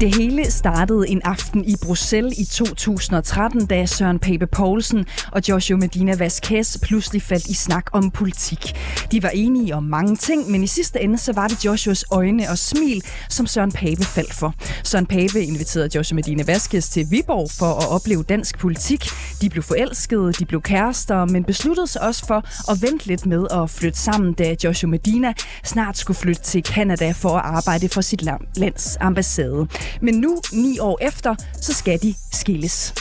Det 0.00 0.14
hele 0.14 0.50
startede 0.50 1.08
en 1.08 1.20
aften 1.24 1.64
i 1.64 1.74
Bruxelles 1.82 2.38
i 2.38 2.44
2013, 2.44 3.66
da 3.66 3.86
Søren 3.86 4.18
Pape 4.18 4.46
Poulsen 4.46 5.06
og 5.32 5.48
Joshua 5.48 5.76
Medina 5.76 6.14
Vasquez 6.16 6.78
pludselig 6.82 7.22
faldt 7.22 7.46
i 7.46 7.54
snak 7.54 7.86
om 7.92 8.10
politik. 8.10 8.76
De 9.12 9.22
var 9.22 9.28
enige 9.28 9.74
om 9.74 9.82
mange 9.82 10.16
ting, 10.16 10.50
men 10.50 10.62
i 10.62 10.66
sidste 10.66 11.00
ende 11.00 11.18
så 11.18 11.32
var 11.32 11.48
det 11.48 11.64
Joshuas 11.64 12.04
øjne 12.10 12.50
og 12.50 12.58
smil, 12.58 13.02
som 13.28 13.46
Søren 13.46 13.72
Pape 13.72 14.04
faldt 14.04 14.34
for. 14.34 14.54
Søren 14.84 15.06
Pape 15.06 15.42
inviterede 15.42 15.88
Joshua 15.94 16.14
Medina 16.14 16.42
Vasquez 16.46 16.88
til 16.88 17.06
Viborg 17.10 17.50
for 17.58 17.74
at 17.74 17.88
opleve 17.88 18.22
dansk 18.22 18.58
politik. 18.58 19.04
De 19.40 19.50
blev 19.50 19.62
forelskede, 19.62 20.32
de 20.32 20.44
blev 20.44 20.62
kærester, 20.62 21.24
men 21.24 21.44
besluttede 21.44 21.86
sig 21.86 22.02
også 22.02 22.26
for 22.26 22.70
at 22.72 22.82
vente 22.82 23.06
lidt 23.06 23.26
med 23.26 23.46
at 23.50 23.70
flytte 23.70 23.98
sammen, 23.98 24.32
da 24.32 24.56
Joshua 24.64 24.90
Medina 24.90 25.32
snart 25.64 25.98
skulle 25.98 26.16
flytte 26.16 26.42
til 26.42 26.62
Canada 26.62 27.10
for 27.10 27.36
at 27.36 27.44
arbejde 27.44 27.88
for 27.88 28.00
sit 28.00 28.22
lands 28.56 28.96
ambassade. 29.00 29.68
Men 30.00 30.14
nu, 30.14 30.40
ni 30.52 30.78
år 30.78 30.98
efter, 31.00 31.34
så 31.60 31.74
skal 31.74 32.02
de 32.02 32.14
skilles. 32.32 32.94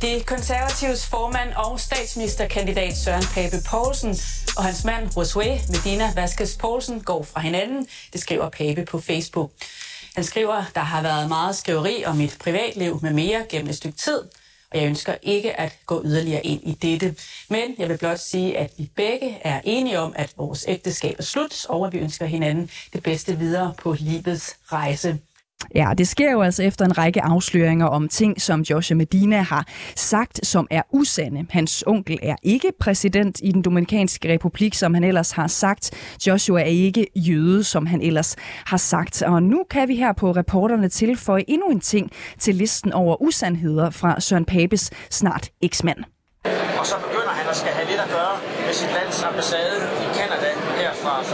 Det 0.00 0.26
konservatives 0.26 1.06
formand 1.06 1.52
og 1.56 1.80
statsministerkandidat 1.80 2.96
Søren 2.96 3.24
Pape 3.34 3.56
Poulsen 3.70 4.16
og 4.56 4.64
hans 4.64 4.84
mand 4.84 5.06
Josué 5.06 5.72
Medina 5.72 6.12
Vasquez 6.14 6.58
Poulsen 6.58 7.00
går 7.00 7.22
fra 7.22 7.40
hinanden, 7.40 7.86
det 8.12 8.20
skriver 8.20 8.48
Pape 8.48 8.84
på 8.84 9.00
Facebook. 9.00 9.50
Han 10.14 10.24
skriver, 10.24 10.64
der 10.74 10.80
har 10.80 11.02
været 11.02 11.28
meget 11.28 11.56
skriveri 11.56 12.04
om 12.04 12.16
mit 12.16 12.36
privatliv 12.40 12.98
med 13.02 13.12
mere 13.12 13.44
gennem 13.48 13.70
et 13.70 13.76
stykke 13.76 13.98
tid, 13.98 14.18
og 14.70 14.80
jeg 14.80 14.86
ønsker 14.86 15.14
ikke 15.22 15.60
at 15.60 15.78
gå 15.86 16.02
yderligere 16.04 16.46
ind 16.46 16.60
i 16.62 16.72
dette. 16.72 17.14
Men 17.50 17.74
jeg 17.78 17.88
vil 17.88 17.98
blot 17.98 18.18
sige, 18.18 18.58
at 18.58 18.70
vi 18.76 18.90
begge 18.96 19.38
er 19.40 19.60
enige 19.64 20.00
om, 20.00 20.12
at 20.16 20.32
vores 20.36 20.64
ægteskab 20.68 21.14
er 21.18 21.22
slut, 21.22 21.66
og 21.68 21.86
at 21.86 21.92
vi 21.92 21.98
ønsker 21.98 22.26
hinanden 22.26 22.70
det 22.92 23.02
bedste 23.02 23.38
videre 23.38 23.74
på 23.78 23.96
livets 23.98 24.56
rejse. 24.72 25.18
Ja, 25.74 25.90
det 25.98 26.08
sker 26.08 26.32
jo 26.32 26.42
altså 26.42 26.62
efter 26.62 26.84
en 26.84 26.98
række 26.98 27.22
afsløringer 27.22 27.86
om 27.86 28.08
ting, 28.08 28.40
som 28.40 28.60
Joshua 28.60 28.96
Medina 28.96 29.42
har 29.42 29.66
sagt, 29.96 30.46
som 30.46 30.66
er 30.70 30.82
usande. 30.92 31.46
Hans 31.50 31.84
onkel 31.86 32.18
er 32.22 32.36
ikke 32.42 32.72
præsident 32.80 33.40
i 33.42 33.52
den 33.52 33.62
Dominikanske 33.62 34.32
Republik, 34.32 34.74
som 34.74 34.94
han 34.94 35.04
ellers 35.04 35.30
har 35.30 35.46
sagt. 35.46 35.90
Joshua 36.26 36.60
er 36.60 36.64
ikke 36.64 37.06
jøde, 37.16 37.64
som 37.64 37.86
han 37.86 38.02
ellers 38.02 38.36
har 38.66 38.76
sagt. 38.76 39.22
Og 39.22 39.42
nu 39.42 39.64
kan 39.70 39.88
vi 39.88 39.96
her 39.96 40.12
på 40.12 40.30
reporterne 40.30 40.88
tilføje 40.88 41.44
endnu 41.48 41.66
en 41.66 41.80
ting 41.80 42.10
til 42.38 42.54
listen 42.54 42.92
over 42.92 43.22
usandheder 43.22 43.90
fra 43.90 44.20
Søren 44.20 44.44
Papes 44.44 44.90
snart 45.10 45.50
eksmand. 45.62 45.98
Og 46.78 46.86
så 46.86 46.96
begynder 47.06 47.34
han 47.40 47.48
at 47.50 47.56
skal 47.56 47.72
have 47.72 47.88
lidt 47.90 48.00
at 48.00 48.10
gøre 48.18 48.36
med 48.66 48.74
sit 48.74 48.92
lands 48.96 49.22
ambassade 49.22 49.78
i 50.04 50.06
Kanada 50.18 50.50
her 50.80 50.92
fra 51.02 51.14
1. 51.20 51.26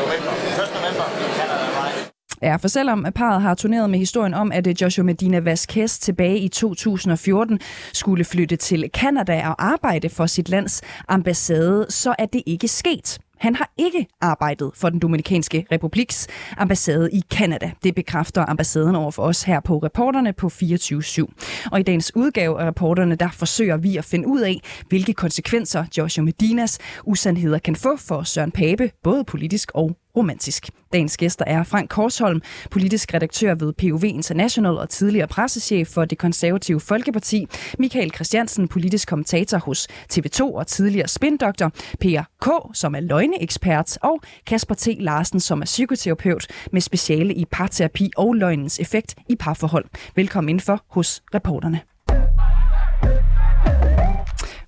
november. 0.00 0.32
1. 0.64 0.70
november 0.78 1.06
i 1.24 1.26
Kanada. 1.38 2.19
Ja, 2.42 2.56
for 2.56 2.68
selvom 2.68 3.06
parret 3.14 3.42
har 3.42 3.54
turneret 3.54 3.90
med 3.90 3.98
historien 3.98 4.34
om, 4.34 4.52
at 4.52 4.66
øh, 4.66 4.74
Joshua 4.82 5.04
Medina 5.04 5.38
Vasquez 5.38 5.98
tilbage 5.98 6.38
i 6.38 6.48
2014 6.48 7.60
skulle 7.92 8.24
flytte 8.24 8.56
til 8.56 8.90
Kanada 8.94 9.48
og 9.48 9.64
arbejde 9.64 10.08
for 10.08 10.26
sit 10.26 10.48
lands 10.48 10.82
ambassade, 11.08 11.86
så 11.88 12.14
er 12.18 12.26
det 12.26 12.42
ikke 12.46 12.68
sket. 12.68 13.18
Han 13.40 13.56
har 13.56 13.72
ikke 13.78 14.06
arbejdet 14.20 14.70
for 14.74 14.88
den 14.88 14.98
Dominikanske 14.98 15.66
Republiks 15.72 16.28
ambassade 16.56 17.10
i 17.12 17.22
Kanada. 17.30 17.70
Det 17.84 17.94
bekræfter 17.94 18.44
ambassaden 18.48 18.96
over 18.96 19.10
for 19.10 19.22
os 19.22 19.42
her 19.42 19.60
på 19.60 19.78
reporterne 19.78 20.32
på 20.32 20.46
24-7. 20.46 21.68
Og 21.72 21.80
i 21.80 21.82
dagens 21.82 22.16
udgave 22.16 22.60
af 22.60 22.66
reporterne, 22.66 23.14
der 23.14 23.28
forsøger 23.30 23.76
vi 23.76 23.96
at 23.96 24.04
finde 24.04 24.28
ud 24.28 24.40
af, 24.40 24.60
hvilke 24.88 25.12
konsekvenser 25.12 25.84
Joshua 25.98 26.24
Medinas 26.24 26.78
usandheder 27.04 27.58
kan 27.58 27.76
få 27.76 27.96
for 27.96 28.22
Søren 28.22 28.50
Pape, 28.50 28.90
både 29.02 29.24
politisk 29.24 29.70
og 29.74 29.96
romantisk. 30.16 30.70
Dagens 30.92 31.16
gæster 31.16 31.44
er 31.46 31.62
Frank 31.62 31.90
Korsholm, 31.90 32.40
politisk 32.70 33.14
redaktør 33.14 33.54
ved 33.54 33.72
POV 33.72 34.04
International 34.04 34.78
og 34.78 34.88
tidligere 34.88 35.28
pressechef 35.28 35.88
for 35.88 36.04
det 36.04 36.18
konservative 36.18 36.80
Folkeparti, 36.80 37.46
Michael 37.78 38.14
Christiansen, 38.14 38.68
politisk 38.68 39.08
kommentator 39.08 39.58
hos 39.58 39.88
TV2 40.12 40.42
og 40.42 40.66
tidligere 40.66 41.08
spindoktor, 41.08 41.72
Per 42.00 42.22
K., 42.40 42.76
som 42.76 42.94
er 42.94 43.00
løgneekspert, 43.00 43.98
og 44.02 44.20
Kasper 44.46 44.74
T. 44.74 44.88
Larsen, 44.98 45.40
som 45.40 45.60
er 45.60 45.66
psykoterapeut 45.66 46.46
med 46.72 46.80
speciale 46.80 47.34
i 47.34 47.44
parterapi 47.44 48.10
og 48.16 48.34
løgnens 48.34 48.80
effekt 48.80 49.14
i 49.28 49.36
parforhold. 49.36 49.84
Velkommen 50.16 50.48
indenfor 50.48 50.84
hos 50.88 51.22
reporterne. 51.34 51.80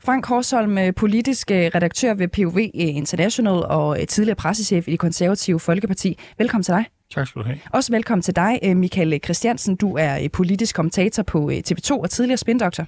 Frank 0.04 0.26
Horsholm, 0.26 0.78
øh, 0.78 0.94
politisk 0.94 1.50
øh, 1.50 1.70
redaktør 1.74 2.14
ved 2.14 2.28
POV 2.28 2.58
International 2.74 3.52
og 3.52 4.00
øh, 4.00 4.06
tidligere 4.06 4.36
pressechef 4.36 4.88
i 4.88 4.90
det 4.90 4.98
konservative 4.98 5.60
Folkeparti. 5.60 6.18
Velkommen 6.38 6.62
til 6.62 6.74
dig. 6.74 6.84
Tak 7.14 7.26
skal 7.26 7.42
du 7.42 7.46
have. 7.46 7.58
Også 7.72 7.92
velkommen 7.92 8.22
til 8.22 8.36
dig, 8.36 8.76
Michael 8.76 9.20
Christiansen. 9.24 9.76
Du 9.76 9.96
er 9.96 10.28
politisk 10.32 10.76
kommentator 10.76 11.22
på 11.22 11.50
TV2 11.50 11.92
og 11.92 12.10
tidligere 12.10 12.36
spindoktor. 12.36 12.86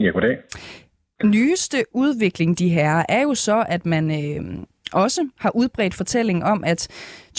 Ja, 0.00 0.10
goddag. 0.10 0.36
Nyeste 1.24 1.84
udvikling, 1.92 2.58
de 2.58 2.68
her, 2.68 3.02
er 3.08 3.22
jo 3.22 3.34
så, 3.34 3.64
at 3.68 3.86
man 3.86 4.10
øh, 4.10 4.64
også 4.92 5.28
har 5.38 5.56
udbredt 5.56 5.94
fortælling 5.94 6.44
om, 6.44 6.64
at 6.64 6.88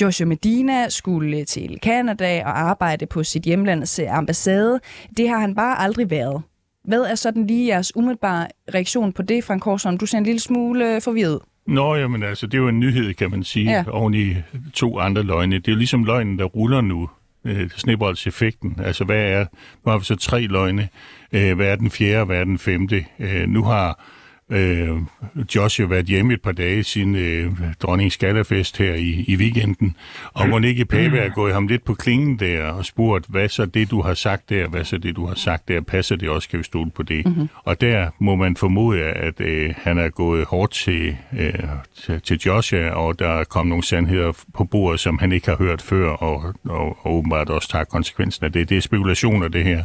Joshua 0.01 0.27
Medina 0.27 0.89
skulle 0.89 1.45
til 1.45 1.79
Canada 1.83 2.43
og 2.45 2.59
arbejde 2.59 3.05
på 3.05 3.23
sit 3.23 3.43
hjemlands 3.43 3.99
ambassade. 4.09 4.79
Det 5.17 5.29
har 5.29 5.39
han 5.39 5.55
bare 5.55 5.79
aldrig 5.79 6.09
været. 6.09 6.41
Hvad 6.87 7.01
er 7.01 7.15
sådan 7.15 7.47
lige 7.47 7.67
jeres 7.67 7.95
umiddelbare 7.95 8.47
reaktion 8.73 9.13
på 9.13 9.21
det, 9.21 9.43
Frank 9.43 9.61
Korsson? 9.61 9.97
Du 9.97 10.05
ser 10.05 10.17
en 10.17 10.23
lille 10.23 10.39
smule 10.39 11.01
forvirret. 11.01 11.39
Nå, 11.67 11.95
jamen 11.95 12.23
altså, 12.23 12.47
det 12.47 12.53
er 12.53 12.57
jo 12.61 12.67
en 12.67 12.79
nyhed, 12.79 13.13
kan 13.13 13.31
man 13.31 13.43
sige, 13.43 13.71
ja. 13.71 13.83
oven 13.91 14.13
i 14.13 14.35
to 14.73 14.99
andre 14.99 15.23
løgne. 15.23 15.55
Det 15.55 15.67
er 15.67 15.71
jo 15.71 15.77
ligesom 15.77 16.03
løgnen, 16.03 16.39
der 16.39 16.45
ruller 16.45 16.81
nu. 16.81 17.09
Øh, 17.45 17.69
sneboldseffekten. 17.69 18.79
Altså, 18.83 19.03
hvad 19.03 19.31
er... 19.31 19.45
Nu 19.85 19.91
har 19.91 19.97
vi 19.97 20.05
så 20.05 20.15
tre 20.15 20.41
løgne. 20.41 20.89
Øh, 21.31 21.55
hvad 21.55 21.67
er 21.67 21.75
den 21.75 21.91
fjerde, 21.91 22.25
hvad 22.25 22.39
er 22.39 22.43
den 22.43 22.57
femte? 22.57 23.05
Øh, 23.19 23.47
nu 23.47 23.63
har 23.63 24.03
Øh, 24.49 24.97
Josh 25.55 25.81
har 25.81 25.87
været 25.87 26.05
hjemme 26.05 26.33
et 26.33 26.41
par 26.41 26.51
dage 26.51 26.83
siden 26.83 27.15
øh, 27.15 27.51
dronningens 27.81 28.17
galafest 28.17 28.77
her 28.77 28.93
i, 28.93 29.25
i 29.27 29.35
weekenden, 29.35 29.95
og 30.33 30.49
må 30.49 30.59
ikke 30.59 30.85
Pape 30.85 31.17
er 31.17 31.29
gået 31.29 31.53
ham 31.53 31.67
lidt 31.67 31.85
på 31.85 31.93
klingen 31.93 32.39
der 32.39 32.63
og 32.63 32.85
spurgt, 32.85 33.25
hvad 33.29 33.49
så 33.49 33.65
det, 33.65 33.91
du 33.91 34.01
har 34.01 34.13
sagt 34.13 34.49
der, 34.49 34.67
hvad 34.67 34.83
så 34.83 34.97
det, 34.97 35.15
du 35.15 35.25
har 35.25 35.35
sagt 35.35 35.67
der, 35.67 35.81
passer 35.81 36.15
det 36.15 36.29
også, 36.29 36.49
kan 36.49 36.59
vi 36.59 36.63
stole 36.63 36.91
på 36.91 37.03
det? 37.03 37.25
Mm-hmm. 37.25 37.47
Og 37.63 37.81
der 37.81 38.09
må 38.19 38.35
man 38.35 38.55
formode, 38.55 39.03
at 39.03 39.41
øh, 39.41 39.73
han 39.77 39.97
er 39.97 40.09
gået 40.09 40.45
hårdt 40.45 40.71
til, 40.71 41.17
øh, 41.39 41.53
til, 41.95 42.21
til 42.21 42.39
Joshua, 42.45 42.89
og 42.89 43.19
der 43.19 43.29
er 43.29 43.43
kommet 43.43 43.69
nogle 43.69 43.83
sandheder 43.83 44.31
på 44.53 44.63
bordet, 44.63 44.99
som 44.99 45.17
han 45.19 45.31
ikke 45.31 45.47
har 45.47 45.57
hørt 45.57 45.81
før, 45.81 46.09
og, 46.09 46.53
og, 46.63 47.05
og 47.05 47.15
åbenbart 47.15 47.49
også 47.49 47.69
tager 47.69 47.83
konsekvensen 47.83 48.45
af 48.45 48.51
det. 48.51 48.69
Det 48.69 48.77
er 48.77 48.81
spekulationer, 48.81 49.47
det 49.47 49.63
her, 49.63 49.83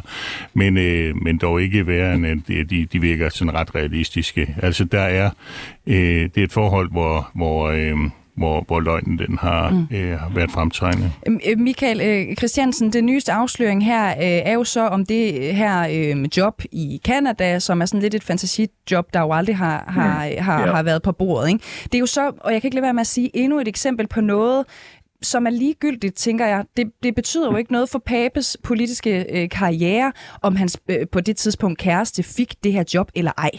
men, 0.53 0.77
øh, 0.77 1.15
men 1.15 1.37
dog 1.37 1.61
ikke 1.61 1.87
værre 1.87 2.15
end, 2.15 2.25
at 2.25 2.69
de, 2.69 2.85
de 2.85 3.01
virker 3.01 3.29
sådan 3.29 3.53
ret 3.53 3.75
realistiske. 3.75 4.52
Altså, 4.61 4.83
der 4.83 5.01
er, 5.01 5.29
øh, 5.87 6.29
det 6.35 6.37
er 6.37 6.43
et 6.43 6.51
forhold, 6.51 6.91
hvor, 6.91 7.31
hvor 7.33 7.67
øh, 7.67 7.97
hvor, 8.37 8.63
hvor 8.67 8.79
løgnen 8.79 9.17
den 9.17 9.37
har 9.37 9.69
mm. 9.69 9.97
øh, 9.97 10.35
været 10.35 10.51
fremtrædende. 10.51 11.11
Øh, 11.27 11.59
Michael 11.59 12.01
øh, 12.01 12.35
Christiansen, 12.35 12.93
den 12.93 13.05
nyeste 13.05 13.31
afsløring 13.31 13.85
her 13.85 14.07
øh, 14.09 14.13
er 14.21 14.53
jo 14.53 14.63
så 14.63 14.87
om 14.87 15.05
det 15.05 15.55
her 15.55 15.87
øh, 15.91 16.25
job 16.37 16.61
i 16.71 17.01
Kanada, 17.05 17.59
som 17.59 17.81
er 17.81 17.85
sådan 17.85 18.01
lidt 18.01 18.15
et 18.15 18.23
fantasijob, 18.23 19.13
der 19.13 19.19
jo 19.19 19.31
aldrig 19.31 19.57
har, 19.57 19.83
har, 19.87 20.29
mm. 20.29 20.43
har, 20.43 20.59
ja. 20.59 20.73
har 20.73 20.83
været 20.83 21.01
på 21.01 21.11
bordet. 21.11 21.47
Ikke? 21.47 21.63
Det 21.83 21.95
er 21.95 21.99
jo 21.99 22.05
så, 22.05 22.31
og 22.39 22.53
jeg 22.53 22.61
kan 22.61 22.67
ikke 22.67 22.75
lade 22.75 22.83
være 22.83 22.93
med 22.93 23.01
at 23.01 23.07
sige, 23.07 23.29
endnu 23.33 23.59
et 23.59 23.67
eksempel 23.67 24.07
på 24.07 24.21
noget, 24.21 24.65
som 25.23 25.45
er 25.45 25.49
ligegyldigt, 25.49 26.15
tænker 26.15 26.45
jeg. 26.45 26.65
Det, 26.77 26.91
det 27.03 27.15
betyder 27.15 27.51
jo 27.51 27.57
ikke 27.57 27.71
noget 27.71 27.89
for 27.91 27.99
Papes 27.99 28.57
politiske 28.63 29.25
øh, 29.35 29.49
karriere, 29.49 30.11
om 30.43 30.55
hans 30.55 30.81
øh, 30.89 31.07
på 31.11 31.19
det 31.19 31.37
tidspunkt 31.37 31.79
kæreste 31.79 32.23
fik 32.37 32.63
det 32.63 32.73
her 32.73 32.83
job 32.93 33.11
eller 33.15 33.31
ej. 33.37 33.51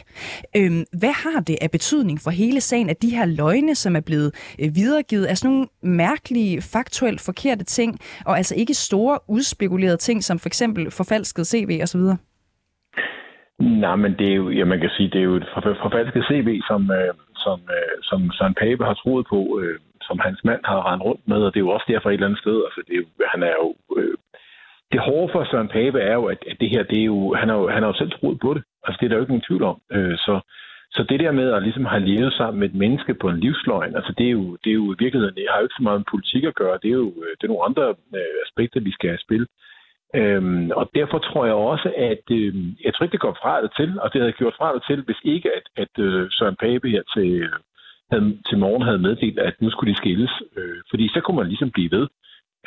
Øhm, 0.57 0.85
hvad 1.01 1.15
har 1.25 1.41
det 1.41 1.57
af 1.63 1.71
betydning 1.71 2.21
for 2.21 2.31
hele 2.31 2.61
sagen, 2.61 2.91
at 2.91 3.03
de 3.03 3.17
her 3.17 3.27
løgne, 3.27 3.75
som 3.75 3.97
er 3.97 4.01
blevet 4.01 4.55
øh, 4.61 4.69
videregivet, 4.75 5.31
er 5.31 5.35
sådan 5.35 5.51
nogle 5.51 5.67
mærkelige, 5.83 6.63
faktuelt 6.63 7.21
forkerte 7.21 7.65
ting, 7.65 7.99
og 8.27 8.37
altså 8.37 8.55
ikke 8.55 8.75
store, 8.75 9.19
udspekulerede 9.29 9.97
ting, 9.97 10.25
som 10.25 10.39
for 10.39 10.49
eksempel 10.49 10.91
forfalsket 10.91 11.47
CV 11.47 11.81
osv.? 11.83 12.01
Nej, 13.59 13.97
men 13.97 14.13
det 14.19 14.29
er 14.29 14.35
jo, 14.35 14.51
ja, 14.51 14.65
man 14.65 14.81
kan 14.81 14.91
sige, 14.97 15.11
det 15.11 15.19
er 15.19 15.29
jo 15.31 15.37
et 15.37 15.49
forfalsket 15.83 16.25
CV, 16.29 16.61
som, 16.69 16.91
øh, 16.91 17.15
som, 17.37 17.61
øh, 17.77 17.97
som 18.03 18.31
Søren 18.33 18.55
Pape 18.55 18.85
har 18.85 18.95
troet 18.95 19.27
på, 19.33 19.61
øh, 19.61 19.79
som 20.09 20.19
hans 20.27 20.41
mand 20.45 20.63
har 20.65 20.81
rendt 20.89 21.05
rundt 21.05 21.29
med, 21.29 21.41
og 21.47 21.51
det 21.55 21.61
er 21.61 21.67
jo 21.69 21.75
også 21.77 21.87
derfor 21.89 22.09
et 22.09 22.15
eller 22.15 22.27
andet 22.27 22.43
sted. 22.45 22.57
Altså, 22.67 22.81
det 22.89 22.97
han 23.33 23.43
er 23.43 23.55
jo... 23.63 23.69
Øh, 23.99 24.17
det 24.93 25.01
hårde 25.01 25.33
for 25.33 25.45
Søren 25.45 25.69
Pape 25.69 26.01
er 26.01 26.15
jo, 26.15 26.25
at, 26.25 26.39
at 26.51 26.57
det 26.61 26.71
her, 26.71 26.83
det 26.83 26.99
er 27.01 27.05
jo, 27.05 27.35
han 27.35 27.49
har 27.49 27.57
jo, 27.57 27.69
han 27.69 27.83
har 27.83 27.89
jo 27.89 27.99
selv 27.99 28.11
troet 28.11 28.41
på 28.41 28.55
det. 28.55 28.63
Altså, 28.85 28.99
det 28.99 29.05
er 29.05 29.09
der 29.09 29.17
jo 29.17 29.23
ikke 29.23 29.33
nogen 29.35 29.49
tvivl 29.49 29.63
om. 29.63 29.79
Øh, 29.93 30.17
så, 30.27 30.35
Så 30.97 31.03
det 31.09 31.21
der 31.21 31.33
med 31.33 31.49
at 31.53 31.63
ligesom 31.63 31.85
have 31.85 32.05
levet 32.11 32.33
sammen 32.33 32.61
med 32.61 32.69
et 32.69 32.75
menneske 32.85 33.15
på 33.15 33.29
en 33.29 33.41
livsløgn, 33.41 33.97
altså 33.97 34.13
det 34.19 34.27
er 34.27 34.31
jo, 34.31 34.45
det 34.65 34.71
er 34.71 34.79
jo 34.83 34.93
i 34.93 35.01
virkeligheden, 35.05 35.35
det 35.35 35.47
har 35.51 35.59
jo 35.59 35.65
ikke 35.65 35.79
så 35.79 35.83
meget 35.83 36.01
med 36.01 36.13
politik 36.15 36.45
at 36.45 36.55
gøre, 36.55 36.79
det 36.83 36.91
er 36.91 36.99
jo 37.05 37.11
øh, 37.23 37.33
det 37.37 37.45
er 37.45 37.53
nogle 37.53 37.69
andre 37.69 37.85
øh, 38.19 38.37
aspekter, 38.47 38.81
vi 38.81 38.93
skal 38.97 39.09
have 39.11 39.27
spil. 39.27 39.47
Øhm, 40.21 40.71
og 40.81 40.85
derfor 40.95 41.19
tror 41.19 41.45
jeg 41.45 41.55
også, 41.55 41.89
at 41.97 42.25
øh, 42.39 42.55
jeg 42.85 42.91
tror 42.95 43.05
ikke, 43.05 43.17
det 43.17 43.27
går 43.27 43.37
fra 43.43 43.63
det 43.63 43.71
til, 43.79 43.91
og 44.03 44.13
det 44.13 44.21
havde 44.21 44.39
gjort 44.41 44.59
fra 44.59 44.75
det 44.75 44.83
til, 44.89 45.01
hvis 45.07 45.21
ikke 45.35 45.49
at, 45.59 45.67
at 45.83 45.95
øh, 46.07 46.31
Søren 46.37 46.57
Pape 46.57 46.89
her 46.95 47.03
til, 47.15 47.29
havde, 48.15 48.39
til 48.49 48.59
morgen 48.59 48.83
havde 48.83 49.05
meddelt, 49.07 49.39
at 49.39 49.55
nu 49.63 49.71
skulle 49.71 49.93
de 49.93 50.01
skilles. 50.03 50.33
Øh, 50.57 50.79
fordi 50.91 51.09
så 51.09 51.21
kunne 51.21 51.37
man 51.37 51.49
ligesom 51.49 51.71
blive 51.71 51.91
ved. 51.91 52.07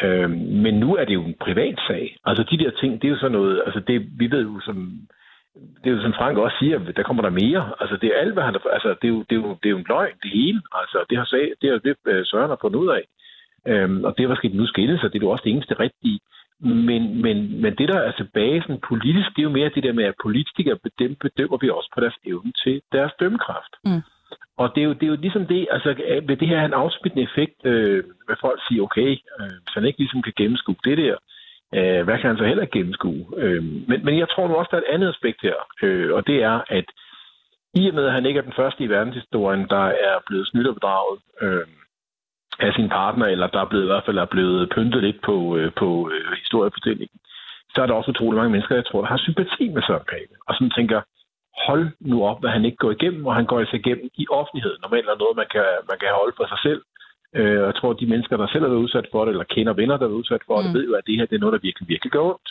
Øh, 0.05 0.29
men 0.65 0.73
nu 0.83 0.89
er 0.95 1.05
det 1.05 1.13
jo 1.13 1.23
en 1.23 1.35
privat 1.45 1.77
sag. 1.87 2.17
Altså 2.25 2.43
de 2.51 2.57
der 2.57 2.71
ting, 2.81 3.01
det 3.01 3.07
er 3.07 3.11
jo 3.11 3.19
sådan 3.19 3.37
noget, 3.39 3.61
altså 3.65 3.79
det, 3.79 3.97
vi 4.19 4.31
ved 4.31 4.41
jo 4.41 4.59
som, 4.59 4.77
det 5.83 5.87
er 5.89 5.95
jo 5.95 6.01
som 6.01 6.13
Frank 6.13 6.37
også 6.37 6.57
siger, 6.59 6.77
der 6.97 7.03
kommer 7.03 7.23
der 7.23 7.39
mere. 7.43 7.63
Altså 7.79 7.97
det 8.01 8.07
er 8.09 8.19
alt, 8.23 8.33
hvad 8.33 8.43
han 8.43 8.55
altså 8.71 8.89
det 9.01 9.07
er 9.07 9.13
jo, 9.15 9.19
det 9.29 9.35
er 9.37 9.41
jo, 9.41 9.49
det 9.61 9.67
er 9.69 9.75
jo 9.75 9.77
en 9.77 9.91
løgn, 9.93 10.17
det 10.23 10.31
hele. 10.31 10.61
Altså 10.73 11.05
det 11.09 11.17
har, 11.17 11.25
sag, 11.25 11.53
det, 11.61 11.69
har 11.71 11.77
det 11.77 11.95
øh, 12.07 12.25
Søren 12.25 12.49
har 12.49 12.57
fundet 12.61 12.79
ud 12.79 12.89
af. 12.97 13.03
Øhm, 13.71 14.03
og 14.03 14.17
det 14.17 14.29
var 14.29 14.35
sket 14.35 14.53
nu 14.53 14.65
skille 14.65 14.99
sig, 14.99 15.13
det 15.13 15.19
er 15.19 15.25
jo 15.25 15.29
også 15.29 15.43
det 15.45 15.51
eneste 15.51 15.79
rigtige. 15.79 16.19
Men, 16.59 17.21
men, 17.21 17.61
men 17.61 17.75
det, 17.75 17.89
der 17.89 17.99
er 17.99 18.11
tilbage 18.11 18.61
sådan 18.61 18.81
politisk, 18.89 19.29
det 19.35 19.39
er 19.39 19.49
jo 19.49 19.57
mere 19.59 19.71
det 19.75 19.83
der 19.83 19.93
med, 19.93 20.03
at 20.03 20.21
politikere, 20.23 20.77
dem 20.99 21.15
bedømmer 21.15 21.57
vi 21.61 21.69
også 21.69 21.89
på 21.95 21.99
deres 22.01 22.17
evne 22.25 22.51
til 22.63 22.81
deres 22.91 23.11
dømmekraft. 23.19 23.73
Mm. 23.85 24.01
Og 24.57 24.75
det 24.75 24.81
er, 24.81 24.85
jo, 24.85 24.93
det 24.93 25.03
er 25.03 25.07
jo 25.07 25.15
ligesom 25.15 25.45
det, 25.45 25.67
altså 25.71 25.89
øh, 25.89 26.27
vil 26.27 26.39
det 26.39 26.47
her 26.47 26.65
en 26.65 26.73
afsmittende 26.73 27.23
effekt, 27.29 27.65
øh, 27.65 28.03
hvad 28.25 28.35
folk 28.41 28.59
siger, 28.67 28.83
okay, 28.83 29.11
øh, 29.39 29.57
hvis 29.63 29.73
han 29.73 29.85
ikke 29.85 29.99
ligesom 29.99 30.21
kan 30.21 30.33
gennemskue 30.37 30.75
det 30.83 30.97
der, 30.97 31.15
øh, 31.77 32.03
hvad 32.05 32.17
kan 32.17 32.29
han 32.29 32.37
så 32.37 32.45
heller 32.45 32.63
ikke 32.63 32.77
gennemskue? 32.79 33.25
Øh, 33.37 33.63
men, 33.63 34.05
men 34.05 34.17
jeg 34.17 34.29
tror 34.29 34.47
nu 34.47 34.53
også, 34.55 34.69
der 34.71 34.77
er 34.77 34.81
et 34.81 34.93
andet 34.93 35.09
aspekt 35.09 35.41
her, 35.41 35.57
øh, 35.83 36.13
og 36.13 36.27
det 36.27 36.43
er, 36.43 36.61
at 36.67 36.85
i 37.73 37.87
og 37.89 37.95
med, 37.95 38.05
at 38.05 38.13
han 38.13 38.25
ikke 38.25 38.37
er 38.37 38.47
den 38.49 38.59
første 38.59 38.83
i 38.83 38.89
verdenshistorien, 38.89 39.67
der 39.69 39.85
er 39.85 40.15
blevet 40.27 40.47
snydt 40.47 40.67
og 40.67 40.73
bedraget 40.73 41.19
øh, 41.41 41.67
af 42.59 42.73
sin 42.73 42.89
partner, 42.89 43.25
eller 43.25 43.47
der 43.47 43.61
er 43.61 43.69
blevet, 43.71 43.83
i 43.83 43.91
hvert 43.91 44.05
fald 44.05 44.17
er 44.17 44.33
blevet 44.35 44.69
pyntet 44.75 45.03
lidt 45.03 45.21
på, 45.21 45.57
øh, 45.57 45.71
på 45.81 46.09
øh, 46.13 46.31
historiefortællingen, 46.43 47.19
så 47.73 47.81
er 47.81 47.85
der 47.85 47.93
også 47.93 48.11
utrolig 48.11 48.37
mange 48.37 48.51
mennesker, 48.51 48.75
jeg 48.75 48.85
tror, 48.85 49.01
der 49.01 49.07
har 49.07 49.17
sympati 49.17 49.69
med 49.69 49.81
Søren 49.87 50.09
Pape, 50.11 50.33
og 50.47 50.55
som 50.55 50.69
tænker, 50.69 51.01
hold 51.67 51.85
nu 51.99 52.17
op, 52.29 52.39
hvad 52.39 52.49
han 52.49 52.65
ikke 52.65 52.77
går 52.77 52.91
igennem, 52.91 53.25
og 53.25 53.35
han 53.35 53.45
går 53.45 53.59
altså 53.59 53.75
igennem 53.75 54.09
i 54.15 54.25
offentligheden. 54.29 54.79
Normalt 54.81 55.07
er 55.09 55.21
noget, 55.23 55.35
man 55.41 55.49
kan, 55.55 55.67
man 55.89 55.97
kan 55.99 56.09
holde 56.19 56.35
for 56.37 56.47
sig 56.53 56.59
selv. 56.67 56.81
Øh, 57.39 57.59
jeg 57.67 57.75
tror, 57.75 57.91
at 57.91 57.99
de 57.99 58.11
mennesker, 58.13 58.37
der 58.37 58.47
selv 58.47 58.63
er 58.63 58.83
udsat 58.85 59.07
for 59.11 59.25
det, 59.25 59.31
eller 59.31 59.53
kender 59.55 59.73
venner, 59.73 59.97
der 59.97 60.07
er 60.07 60.19
udsat 60.21 60.43
for 60.47 60.55
mm. 60.57 60.63
det, 60.63 60.73
ved 60.73 60.83
jo, 60.89 60.93
at 60.93 61.07
det 61.07 61.17
her 61.17 61.25
det 61.25 61.35
er 61.35 61.43
noget, 61.43 61.53
der 61.53 61.67
virkelig, 61.67 61.87
virkelig 61.93 62.11
gør 62.11 62.29
ondt. 62.31 62.49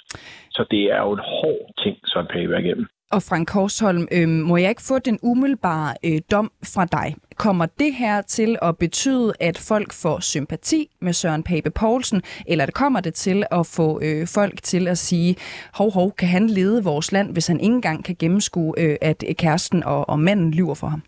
Så 0.57 0.65
det 0.71 0.83
er 0.97 1.01
jo 1.07 1.13
en 1.13 1.25
hård 1.39 1.65
ting, 1.83 1.97
som 2.13 2.27
Pave 2.33 2.55
er 2.55 2.59
igennem. 2.59 2.87
Og 3.11 3.23
Frank 3.23 3.49
Korsholm, 3.49 4.07
øh, 4.13 4.29
må 4.29 4.57
jeg 4.57 4.69
ikke 4.69 4.83
få 4.83 4.99
den 4.99 5.19
umiddelbare 5.23 5.95
øh, 6.05 6.21
dom 6.31 6.53
fra 6.65 6.85
dig? 6.85 7.17
Kommer 7.37 7.67
det 7.67 7.95
her 7.95 8.23
til 8.23 8.59
at 8.63 8.79
betyde, 8.79 9.33
at 9.41 9.59
folk 9.59 9.93
får 9.93 10.21
sympati 10.21 10.97
med 11.01 11.13
Søren 11.13 11.43
Pape 11.43 11.71
Poulsen, 11.71 12.23
eller 12.47 12.67
det 12.67 12.75
kommer 12.75 13.01
det 13.01 13.15
til 13.15 13.45
at 13.51 13.67
få 13.67 14.01
øh, 14.03 14.27
folk 14.27 14.63
til 14.63 14.89
at 14.89 14.99
sige, 14.99 15.37
hov, 15.75 15.93
hov, 15.93 16.13
kan 16.13 16.29
han 16.29 16.47
lede 16.47 16.85
vores 16.85 17.13
land, 17.13 17.33
hvis 17.33 17.47
han 17.47 17.61
ikke 17.61 17.75
engang 17.75 18.05
kan 18.05 18.17
gennemskue, 18.19 18.75
øh, 18.79 18.97
at 19.01 19.25
kæresten 19.39 19.83
og, 19.83 20.09
og 20.09 20.19
manden 20.19 20.51
lyver 20.51 20.75
for 20.75 20.87
ham? 20.87 21.03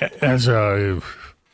Ja, 0.00 0.06
altså, 0.20 0.74
øh, 0.74 1.02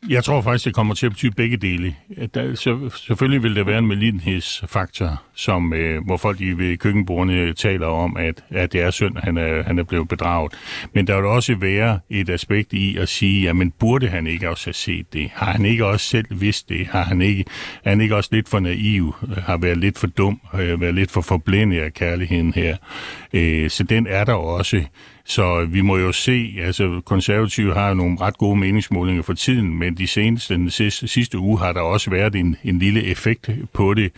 jeg 0.08 0.25
tror 0.25 0.41
faktisk, 0.43 0.64
det 0.64 0.75
kommer 0.75 0.94
til 0.94 1.06
at 1.06 1.12
betyde 1.12 1.31
begge 1.32 1.56
dele. 1.56 1.94
Der, 2.35 2.55
så, 2.55 2.91
selvfølgelig 2.97 3.43
vil 3.43 3.56
der 3.56 3.64
være 3.64 3.79
en 3.79 3.87
malidenhedsfaktor, 3.87 5.23
som, 5.35 5.73
øh, 5.73 6.05
hvor 6.05 6.17
folk 6.17 6.41
i 6.41 6.50
ved 6.50 6.76
køkkenbordene 6.76 7.52
taler 7.52 7.87
om, 7.87 8.17
at, 8.17 8.44
at 8.50 8.73
det 8.73 8.81
er 8.81 8.91
synd, 8.91 9.17
at 9.17 9.25
han 9.25 9.38
er, 9.38 9.62
han 9.62 9.79
er 9.79 9.82
blevet 9.82 10.08
bedraget. 10.08 10.52
Men 10.94 11.06
der 11.06 11.17
vil 11.17 11.25
også 11.25 11.55
være 11.55 12.00
et 12.11 12.31
aspekt 12.31 12.73
i 12.73 12.97
at 12.97 13.08
sige, 13.08 13.43
jamen 13.43 13.70
burde 13.70 14.08
han 14.08 14.26
ikke 14.26 14.50
også 14.50 14.67
have 14.67 14.75
set 14.75 15.12
det? 15.12 15.31
Har 15.35 15.52
han 15.52 15.64
ikke 15.64 15.87
også 15.87 16.06
selv 16.06 16.26
vidst 16.31 16.69
det? 16.69 16.87
Har 16.87 17.03
han 17.03 17.23
ikke, 17.23 17.44
er 17.85 17.91
han 17.91 18.00
ikke 18.00 18.17
også 18.17 18.31
lidt 18.32 18.49
for 18.49 18.61
naiv? 18.61 19.14
Har 19.46 19.56
været 19.56 19.79
lidt 19.79 19.99
for 19.99 20.06
dum? 20.06 20.41
Har 20.50 20.76
været 20.76 20.94
lidt 20.94 21.11
for 21.11 21.20
forblændet 21.20 21.81
af 21.81 21.94
kærligheden 21.94 22.55
her? 22.55 22.76
Øh, 23.32 23.70
så 23.70 23.82
den 23.82 24.06
er 24.06 24.25
der 24.25 24.35
også. 24.35 24.85
Så 25.31 25.65
vi 25.65 25.81
må 25.81 25.97
jo 25.97 26.12
se, 26.12 26.55
altså 26.61 27.00
konservative 27.05 27.75
har 27.75 27.88
jo 27.88 27.94
nogle 27.94 28.21
ret 28.21 28.38
gode 28.38 28.56
meningsmålinger 28.56 29.23
for 29.23 29.32
tiden, 29.32 29.79
men 29.79 29.97
de 29.97 30.06
seneste, 30.06 30.55
den 30.55 30.71
sidste, 30.71 31.09
sidste 31.09 31.38
uge 31.38 31.59
har 31.59 31.73
der 31.73 31.81
også 31.81 32.11
været 32.11 32.35
en, 32.35 32.56
en 32.65 32.79
lille 32.79 33.05
effekt 33.05 33.50
på 33.73 33.94
det, 33.94 34.12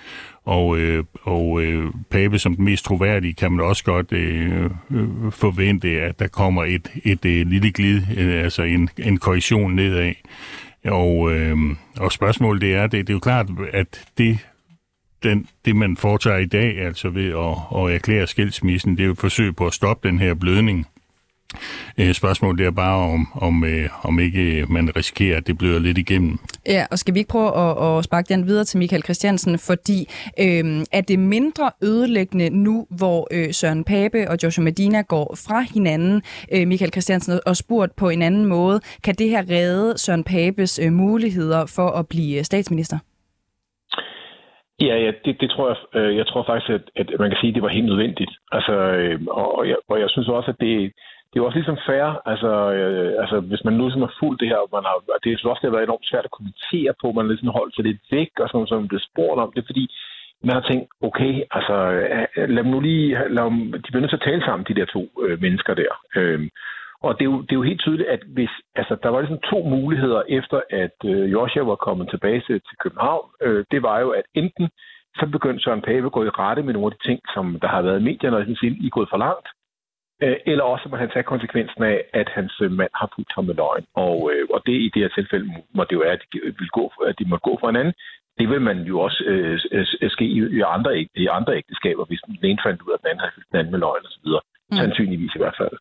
og, 0.44 0.79
øh, 0.79 1.05
og 1.23 1.62
øh, 1.62 1.91
Pape 2.11 2.38
som 2.38 2.56
den 2.56 2.64
mest 2.64 2.85
troværdige 2.85 3.35
kan 3.35 3.53
man 3.53 3.67
også 3.67 3.85
godt 3.85 4.12
øh, 4.12 4.64
øh, 4.91 5.32
forvente, 5.32 5.88
at 5.88 6.19
der 6.19 6.26
kommer 6.26 6.64
et, 6.64 6.88
et 7.05 7.25
et 7.25 7.47
lille 7.47 7.73
glid, 7.73 8.03
øh, 8.17 8.44
altså 8.44 8.62
en, 8.62 8.88
en 8.99 9.19
korrektion 9.19 9.75
nedad. 9.75 10.12
Og, 10.85 11.32
øh, 11.32 11.56
og 11.97 12.12
spørgsmålet 12.12 12.62
det 12.62 12.75
er, 12.75 12.87
det, 12.87 13.06
det 13.06 13.11
er 13.11 13.14
jo 13.14 13.20
klart, 13.20 13.47
at 13.73 14.06
det 14.19 14.38
den, 15.23 15.47
det, 15.64 15.76
man 15.76 15.97
foretager 15.97 16.38
i 16.38 16.47
dag, 16.47 16.79
altså 16.79 17.09
ved 17.09 17.29
at, 17.29 17.85
at 17.85 17.94
erklære 17.94 18.26
skilsmissen, 18.26 18.97
det 18.97 19.00
er 19.00 19.06
jo 19.06 19.12
et 19.12 19.19
forsøg 19.19 19.56
på 19.56 19.67
at 19.67 19.75
stoppe 19.75 20.09
den 20.09 20.19
her 20.19 20.35
blødning. 20.35 20.87
Øh, 21.99 22.12
spørgsmålet 22.12 22.66
er 22.66 22.70
bare, 22.70 23.12
om, 23.14 23.26
om, 23.34 23.64
øh, 23.64 23.88
om 24.02 24.20
ikke 24.20 24.66
man 24.69 24.96
risikerer, 24.96 25.37
at 25.37 25.46
det 25.46 25.58
bløder 25.58 25.81
lidt 25.81 25.99
igennem. 25.99 26.38
Ja, 26.66 26.87
og 26.90 26.99
skal 26.99 27.14
vi 27.14 27.19
ikke 27.19 27.31
prøve 27.31 27.50
at, 27.64 27.99
at 27.99 28.04
sparke 28.04 28.28
den 28.34 28.46
videre 28.46 28.64
til 28.64 28.78
Michael 28.78 29.02
Christiansen, 29.02 29.58
fordi 29.58 29.99
øh, 30.44 30.84
er 30.93 31.00
det 31.00 31.19
mindre 31.19 31.70
ødelæggende 31.82 32.50
nu, 32.50 32.87
hvor 32.90 33.28
øh, 33.31 33.52
Søren 33.52 33.84
Pape 33.84 34.31
og 34.31 34.37
Joshua 34.43 34.64
Medina 34.64 35.00
går 35.02 35.37
fra 35.46 35.60
hinanden, 35.75 36.22
øh, 36.54 36.69
Michael 36.69 36.93
Christiansen, 36.93 37.40
og 37.46 37.56
spurgt 37.56 37.96
på 37.96 38.08
en 38.08 38.22
anden 38.22 38.46
måde, 38.46 38.81
kan 39.04 39.14
det 39.14 39.28
her 39.28 39.43
redde 39.50 39.99
Søren 39.99 40.25
Papes 40.25 40.78
øh, 40.78 40.93
muligheder 40.93 41.66
for 41.76 41.88
at 41.99 42.08
blive 42.08 42.44
statsminister? 42.44 42.99
Ja, 44.81 44.94
ja 45.04 45.10
det, 45.25 45.40
det 45.40 45.50
tror 45.50 45.69
jeg. 45.69 46.00
Øh, 46.00 46.16
jeg 46.16 46.26
tror 46.26 46.44
faktisk, 46.46 46.70
at, 46.70 46.84
at 46.96 47.20
man 47.20 47.31
kan 47.31 47.38
sige, 47.40 47.50
at 47.50 47.54
det 47.54 47.62
var 47.62 47.76
helt 47.78 47.90
nødvendigt. 47.93 48.32
Altså, 48.52 48.72
øh, 48.72 49.20
og, 49.31 49.69
jeg, 49.69 49.76
og 49.88 50.00
jeg 50.00 50.10
synes 50.10 50.28
også, 50.28 50.50
at 50.50 50.60
det, 50.60 50.93
det 51.32 51.38
er 51.38 51.44
også 51.44 51.58
ligesom 51.58 51.79
fair, 51.88 52.06
altså, 52.32 52.52
øh, 52.79 53.12
altså 53.23 53.40
hvis 53.40 53.64
man 53.64 53.75
nu 53.75 53.84
ligesom 53.84 54.06
har 54.06 54.14
fulgt 54.20 54.40
det 54.40 54.49
her, 54.49 54.61
man 54.76 54.84
har, 54.88 54.96
det 55.23 55.29
er 55.29 55.49
også 55.50 55.62
det 55.62 55.70
har 55.70 55.76
været 55.76 55.88
enormt 55.88 56.11
svært 56.11 56.29
at 56.29 56.37
kommentere 56.38 56.93
på, 57.00 57.06
man 57.12 57.29
ligesom 57.29 57.56
holdt 57.58 57.75
sig 57.75 57.84
lidt 57.84 58.02
væk, 58.11 58.32
og 58.40 58.46
sådan 58.49 58.56
noget, 58.58 58.69
som 58.69 58.88
blev 58.88 59.00
spurgt 59.11 59.40
om 59.44 59.52
det, 59.56 59.64
fordi 59.70 59.84
man 60.46 60.55
har 60.58 60.64
tænkt, 60.70 60.87
okay, 61.08 61.32
altså 61.56 61.76
øh, 62.37 62.49
lad 62.55 62.62
dem 62.64 62.73
nu 62.75 62.81
lige, 62.81 63.08
lad 63.37 63.44
dem, 63.50 63.58
de 63.82 63.88
bliver 63.90 64.05
nødt 64.05 64.12
til 64.14 64.23
at 64.23 64.29
tale 64.29 64.44
sammen, 64.44 64.67
de 64.69 64.79
der 64.79 64.87
to 64.96 65.02
øh, 65.25 65.40
mennesker 65.44 65.75
der. 65.75 65.93
Øh, 66.17 66.40
og 67.06 67.11
det 67.19 67.25
er, 67.26 67.31
jo, 67.32 67.40
det 67.43 67.52
er 67.52 67.61
jo 67.61 67.70
helt 67.70 67.81
tydeligt, 67.81 68.08
at 68.08 68.23
hvis, 68.26 68.50
altså, 68.75 68.96
der 69.02 69.08
var 69.08 69.20
ligesom 69.20 69.44
to 69.50 69.58
muligheder 69.75 70.23
efter, 70.28 70.61
at 70.70 70.96
øh, 71.04 71.33
Joshua 71.33 71.62
var 71.62 71.85
kommet 71.87 72.11
tilbage 72.11 72.40
til, 72.47 72.56
til 72.68 72.76
København. 72.83 73.26
Øh, 73.42 73.64
det 73.71 73.83
var 73.83 74.00
jo, 74.00 74.11
at 74.11 74.26
enten 74.35 74.68
så 75.18 75.26
begyndte 75.26 75.62
Søren 75.62 75.83
Pape 75.83 76.06
at 76.06 76.12
gå 76.12 76.25
i 76.25 76.28
rette 76.28 76.62
med 76.62 76.73
nogle 76.73 76.87
af 76.87 76.92
de 76.92 77.09
ting, 77.09 77.21
som 77.35 77.59
der 77.62 77.68
har 77.68 77.83
været 77.83 78.00
i 78.00 78.04
medierne, 78.04 78.37
og 78.37 78.40
ligesom 78.40 78.56
sådan 78.56 78.83
I 78.85 78.87
er 78.87 78.97
gået 78.99 79.09
for 79.11 79.16
langt. 79.16 79.49
Øh, 80.23 80.37
eller 80.47 80.64
også 80.64 80.87
må 80.88 80.97
han 80.97 81.11
tage 81.11 81.31
konsekvensen 81.33 81.83
af, 81.83 82.05
at 82.12 82.29
hans 82.29 82.55
øh, 82.64 82.71
mand 82.71 82.93
har 82.95 83.09
fulgt 83.14 83.33
ham 83.35 83.45
med 83.45 83.55
løgn. 83.55 83.85
Og, 83.95 84.17
øh, 84.33 84.45
og 84.55 84.61
det 84.67 84.76
i 84.87 84.91
det 84.95 85.02
her 85.02 85.09
tilfælde 85.19 85.47
må 85.76 85.83
det 85.85 85.93
jo 85.97 86.05
være, 86.05 86.19
at 86.19 86.25
de, 86.33 86.38
vil 86.61 86.71
gå, 86.79 86.93
at 87.11 87.19
de 87.19 87.25
må 87.33 87.37
gå 87.37 87.52
for 87.61 87.67
hinanden. 87.71 87.95
Det 88.38 88.49
vil 88.49 88.61
man 88.61 88.79
jo 88.91 89.00
også 89.00 89.21
øh, 89.26 90.11
ske 90.17 90.25
i, 90.25 90.38
i, 90.59 90.61
andre, 90.76 90.91
i 91.23 91.26
andre 91.38 91.57
ægteskaber, 91.57 92.05
hvis 92.05 92.21
den 92.26 92.38
ene 92.50 92.64
fandt 92.67 92.83
ud 92.83 92.91
af, 92.91 92.97
at 92.97 93.02
den 93.02 93.09
anden 93.11 93.21
havde 93.23 93.35
fyldt 93.35 93.50
den 93.52 93.59
anden 93.59 93.73
med 93.73 93.81
løgn 93.81 94.07
osv. 94.09 94.29
Mm. 94.71 94.76
Sandsynligvis 94.81 95.35
i 95.35 95.43
hvert 95.43 95.59
fald. 95.61 95.76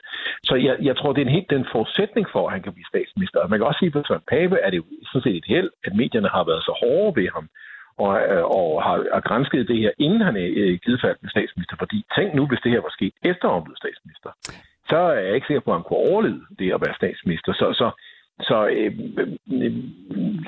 Så 0.49 0.55
jeg, 0.67 0.75
jeg 0.87 0.95
tror, 0.97 1.13
det 1.13 1.21
er 1.21 1.25
en 1.25 1.37
helt 1.37 1.49
den 1.49 1.65
forudsætning 1.71 2.25
for, 2.33 2.43
at 2.47 2.53
han 2.55 2.63
kan 2.63 2.73
blive 2.73 2.91
statsminister. 2.93 3.39
Og 3.39 3.49
man 3.49 3.59
kan 3.59 3.67
også 3.67 3.79
sige, 3.79 3.91
at 3.91 3.93
for 3.93 4.03
Søren 4.07 4.29
Pape 4.33 4.57
er 4.65 4.69
det 4.69 4.77
jo 4.77 4.85
sådan 5.11 5.25
set 5.25 5.37
et 5.41 5.51
held, 5.53 5.69
at 5.85 5.93
medierne 6.01 6.29
har 6.35 6.43
været 6.49 6.63
så 6.67 6.73
hårde 6.81 7.15
ved 7.19 7.29
ham, 7.35 7.45
og, 7.97 8.11
øh, 8.31 8.43
og 8.57 8.83
har, 8.83 8.97
har 9.13 9.21
grænsket 9.29 9.67
det 9.67 9.77
her, 9.77 9.91
inden 9.97 10.21
han 10.21 10.35
er 10.35 10.47
i 10.73 10.77
givet 10.83 11.01
fald 11.01 11.17
statsminister. 11.29 11.75
Fordi 11.79 12.05
tænk 12.15 12.33
nu, 12.33 12.47
hvis 12.47 12.63
det 12.63 12.71
her 12.71 12.81
var 12.81 12.93
sket 12.97 13.13
efter 13.23 13.53
han 13.53 13.63
blev 13.63 13.75
statsminister. 13.83 14.29
Så 14.89 14.97
er 14.97 15.19
jeg 15.25 15.35
ikke 15.35 15.47
sikker 15.47 15.65
på, 15.65 15.71
at 15.71 15.77
han 15.77 15.87
kunne 15.87 16.05
overleve 16.11 16.45
det 16.59 16.73
at 16.73 16.81
være 16.85 16.99
statsminister. 17.01 17.53
Så, 17.53 17.67
så, 17.79 17.87
så 18.47 18.57
øh, 18.67 18.91
øh, 19.61 19.73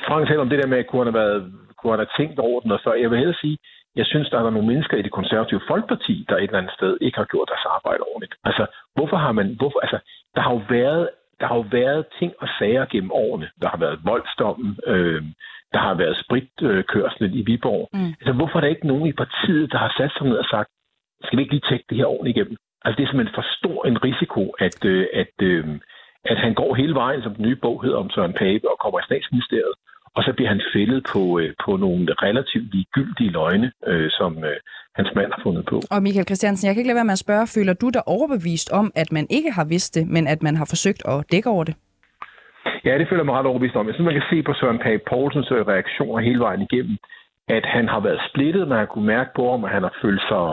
Frank 0.07 0.27
taler 0.27 0.45
om 0.45 0.49
det 0.49 0.61
der 0.61 0.67
med, 0.67 0.77
at 0.77 0.87
kunne 0.87 1.03
han 1.03 1.13
have, 1.13 1.21
været, 1.23 1.53
kunne 1.77 1.91
han 1.93 2.03
have 2.03 2.15
tænkt 2.17 2.39
over 2.39 2.59
den, 2.61 2.71
og 2.71 2.79
så 2.83 2.93
jeg 2.93 3.09
vil 3.09 3.19
hellere 3.19 3.43
sige, 3.45 3.57
jeg 3.95 4.05
synes, 4.05 4.29
der 4.29 4.37
er 4.37 4.49
nogle 4.49 4.67
mennesker 4.67 4.97
i 4.97 5.01
det 5.01 5.11
konservative 5.11 5.61
folkeparti, 5.67 6.25
der 6.29 6.35
et 6.35 6.43
eller 6.43 6.57
andet 6.57 6.73
sted 6.79 6.97
ikke 7.01 7.17
har 7.17 7.25
gjort 7.33 7.49
deres 7.51 7.65
arbejde 7.75 8.03
ordentligt. 8.11 8.35
Altså, 8.43 8.65
hvorfor 8.95 9.17
har 9.17 9.31
man... 9.31 9.47
Hvorfor, 9.59 9.79
altså, 9.79 9.99
der 10.35 10.41
har 10.41 10.51
jo 10.53 10.61
været 10.69 11.09
der 11.39 11.47
har 11.47 11.55
jo 11.55 11.65
været 11.71 12.05
ting 12.19 12.31
og 12.39 12.47
sager 12.59 12.85
gennem 12.85 13.11
årene. 13.11 13.49
Der 13.61 13.69
har 13.69 13.77
været 13.77 13.99
voldsdommen, 14.03 14.79
øh, 14.87 15.23
der 15.73 15.79
har 15.79 15.93
været 15.93 16.17
spritkørsel 16.23 17.39
i 17.39 17.41
Viborg. 17.41 17.89
Mm. 17.93 18.13
Altså, 18.19 18.33
hvorfor 18.33 18.55
er 18.57 18.61
der 18.61 18.75
ikke 18.75 18.87
nogen 18.87 19.07
i 19.07 19.19
partiet, 19.23 19.71
der 19.71 19.77
har 19.77 19.93
sat 19.97 20.11
sig 20.17 20.27
ned 20.27 20.37
og 20.37 20.45
sagt, 20.45 20.69
skal 21.23 21.37
vi 21.37 21.41
ikke 21.43 21.53
lige 21.53 21.67
tjekke 21.69 21.85
det 21.89 21.97
her 21.97 22.05
ordentligt 22.05 22.37
igennem? 22.37 22.57
Altså, 22.85 22.95
det 22.97 23.03
er 23.03 23.09
simpelthen 23.09 23.35
for 23.39 23.47
stor 23.59 23.85
en 23.85 24.03
risiko, 24.03 24.43
at, 24.67 24.85
øh, 24.85 25.07
at, 25.13 25.35
øh, 25.41 25.65
at 26.31 26.37
han 26.37 26.53
går 26.53 26.75
hele 26.75 26.95
vejen, 26.95 27.21
som 27.23 27.35
den 27.35 27.45
nye 27.45 27.59
bog 27.65 27.83
hedder 27.83 27.97
om 27.97 28.09
Søren 28.09 28.33
Pape, 28.33 28.65
og 28.71 28.77
kommer 28.79 28.99
i 28.99 29.09
statsministeriet, 29.09 29.75
og 30.15 30.23
så 30.23 30.33
bliver 30.35 30.49
han 30.49 30.61
fældet 30.73 31.01
på, 31.13 31.39
øh, 31.39 31.53
på 31.65 31.71
nogle 31.77 32.05
relativt 32.25 32.67
ligegyldige 32.75 33.31
løgne, 33.31 33.71
øh, 33.87 34.09
som 34.11 34.31
øh, 34.43 34.57
hans 34.95 35.09
mand 35.15 35.31
har 35.35 35.41
fundet 35.43 35.65
på. 35.65 35.77
Og 35.91 36.03
Michael 36.03 36.27
Christiansen, 36.29 36.67
jeg 36.67 36.73
kan 36.73 36.81
ikke 36.81 36.91
lade 36.91 37.01
være 37.01 37.11
med 37.11 37.19
at 37.19 37.25
spørge, 37.25 37.47
føler 37.57 37.73
du 37.73 37.89
dig 37.89 38.07
overbevist 38.07 38.69
om, 38.71 38.91
at 38.95 39.11
man 39.11 39.25
ikke 39.29 39.51
har 39.51 39.65
vidst 39.65 39.95
det, 39.95 40.07
men 40.07 40.27
at 40.27 40.43
man 40.43 40.55
har 40.55 40.67
forsøgt 40.73 41.01
at 41.05 41.17
dække 41.31 41.49
over 41.49 41.63
det? 41.63 41.75
Ja, 42.85 42.97
det 42.97 43.07
føler 43.07 43.23
jeg 43.23 43.25
mig 43.25 43.35
ret 43.35 43.51
overbevist 43.51 43.75
om. 43.75 43.87
Jeg 43.87 43.95
synes, 43.95 44.05
man 44.05 44.19
kan 44.19 44.29
se 44.31 44.43
på 44.43 44.53
Søren 44.53 44.79
Pape 44.85 45.03
Poulsens 45.09 45.51
reaktioner 45.51 46.21
hele 46.21 46.39
vejen 46.39 46.61
igennem, 46.61 46.97
at 47.47 47.65
han 47.65 47.87
har 47.87 47.99
været 47.99 48.21
splittet, 48.29 48.67
man 48.67 48.77
har 48.77 48.85
kunne 48.85 49.05
mærke 49.15 49.31
på 49.35 49.51
ham, 49.51 49.63
at 49.63 49.71
han 49.71 49.83
har 49.83 49.95
følt 50.01 50.23
sig, 50.31 50.45